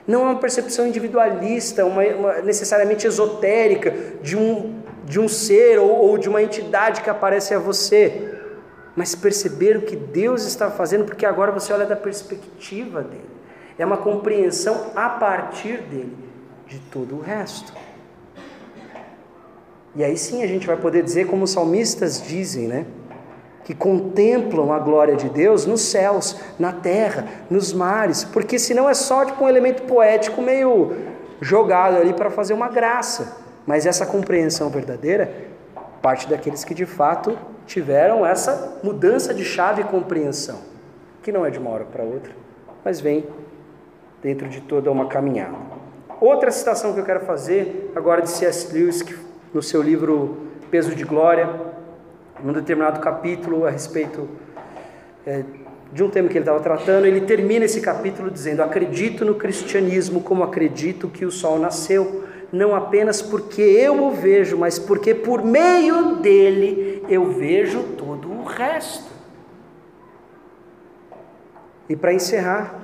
[0.06, 4.79] Não é uma percepção individualista, uma, uma necessariamente esotérica de um,
[5.10, 8.32] de um ser ou, ou de uma entidade que aparece a você,
[8.94, 13.28] mas perceber o que Deus está fazendo, porque agora você olha da perspectiva dele.
[13.76, 16.16] É uma compreensão a partir dele
[16.68, 17.72] de todo o resto.
[19.96, 22.86] E aí sim a gente vai poder dizer, como os salmistas dizem, né?
[23.64, 28.94] que contemplam a glória de Deus nos céus, na terra, nos mares, porque senão é
[28.94, 30.96] só tipo um elemento poético meio
[31.40, 33.39] jogado ali para fazer uma graça.
[33.66, 35.50] Mas essa compreensão verdadeira
[36.02, 37.36] parte daqueles que de fato
[37.66, 40.58] tiveram essa mudança de chave e compreensão,
[41.22, 42.32] que não é de uma hora para outra,
[42.84, 43.26] mas vem
[44.22, 45.56] dentro de toda uma caminhada.
[46.20, 48.72] Outra citação que eu quero fazer agora de C.S.
[48.72, 49.16] Lewis, que
[49.54, 51.48] no seu livro Peso de Glória,
[52.42, 54.28] num determinado capítulo a respeito
[55.26, 55.42] é,
[55.92, 60.20] de um tema que ele estava tratando, ele termina esse capítulo dizendo: Acredito no cristianismo
[60.20, 65.44] como acredito que o sol nasceu, não apenas porque eu o vejo, mas porque por
[65.44, 69.10] meio dele eu vejo todo o resto.
[71.88, 72.80] E para encerrar,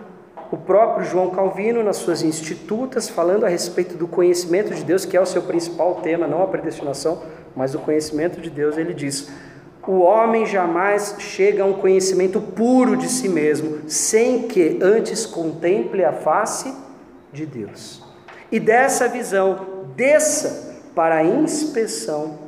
[0.50, 5.16] o próprio João Calvino, nas suas institutas, falando a respeito do conhecimento de Deus, que
[5.16, 7.22] é o seu principal tema, não a predestinação,
[7.54, 9.28] mas o conhecimento de Deus, ele diz:
[9.86, 16.04] o homem jamais chega a um conhecimento puro de si mesmo, sem que antes contemple
[16.04, 16.72] a face
[17.32, 18.05] de Deus.
[18.50, 22.38] E dessa visão, desça para a inspeção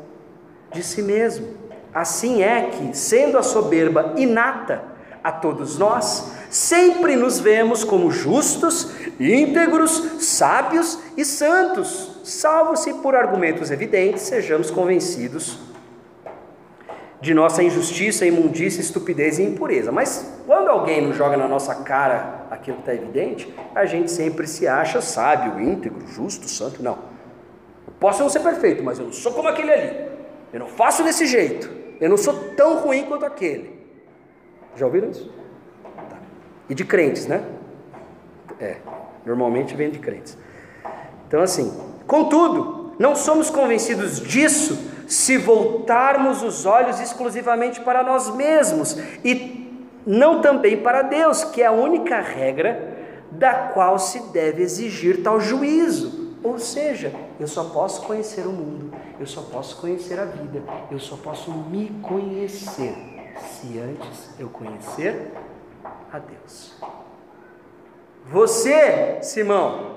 [0.72, 1.48] de si mesmo.
[1.92, 4.82] Assim é que, sendo a soberba inata
[5.22, 13.14] a todos nós, sempre nos vemos como justos, íntegros, sábios e santos, salvo se por
[13.14, 15.67] argumentos evidentes sejamos convencidos
[17.20, 19.90] de nossa injustiça, imundícia, estupidez e impureza.
[19.90, 24.46] Mas quando alguém nos joga na nossa cara aquilo que está evidente, a gente sempre
[24.46, 26.82] se acha sábio, íntegro, justo, santo.
[26.82, 26.98] Não.
[27.98, 30.08] Posso não ser perfeito, mas eu não sou como aquele ali.
[30.52, 31.68] Eu não faço desse jeito.
[32.00, 33.78] Eu não sou tão ruim quanto aquele.
[34.76, 35.32] Já ouviram isso?
[36.68, 37.44] E de crentes, né?
[38.60, 38.76] É,
[39.26, 40.38] normalmente vem de crentes.
[41.26, 44.78] Então, assim, contudo, não somos convencidos disso
[45.08, 49.66] se voltarmos os olhos exclusivamente para nós mesmos e
[50.06, 52.96] não também para Deus, que é a única regra
[53.30, 56.36] da qual se deve exigir tal juízo.
[56.44, 61.00] Ou seja, eu só posso conhecer o mundo, eu só posso conhecer a vida, eu
[61.00, 62.94] só posso me conhecer
[63.40, 65.32] se antes eu conhecer
[66.12, 66.74] a Deus.
[68.26, 69.96] Você, Simão,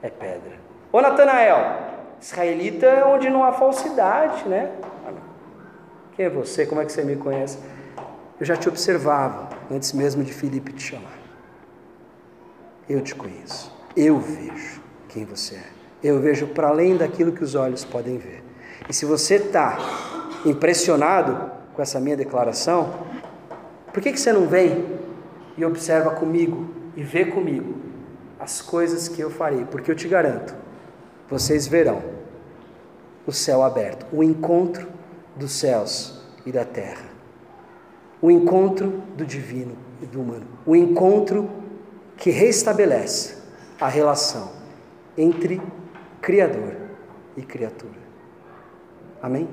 [0.00, 0.60] é pedra.
[0.92, 1.91] Ô Natanael,
[2.22, 4.70] israelita é onde não há falsidade, né?
[6.14, 6.64] Quem é você?
[6.64, 7.58] Como é que você me conhece?
[8.38, 11.18] Eu já te observava antes mesmo de Filipe te chamar.
[12.88, 13.76] Eu te conheço.
[13.96, 15.64] Eu vejo quem você é.
[16.02, 18.42] Eu vejo para além daquilo que os olhos podem ver.
[18.88, 19.78] E se você está
[20.44, 22.92] impressionado com essa minha declaração,
[23.92, 24.98] por que, que você não vem
[25.56, 27.74] e observa comigo e vê comigo
[28.38, 29.64] as coisas que eu farei?
[29.64, 30.54] Porque eu te garanto,
[31.28, 32.02] vocês verão
[33.26, 34.88] o céu aberto, o encontro
[35.36, 37.08] dos céus e da terra,
[38.20, 41.48] o encontro do divino e do humano, o encontro
[42.16, 43.36] que restabelece
[43.80, 44.50] a relação
[45.16, 45.60] entre
[46.20, 46.76] Criador
[47.36, 48.00] e criatura.
[49.20, 49.48] Amém?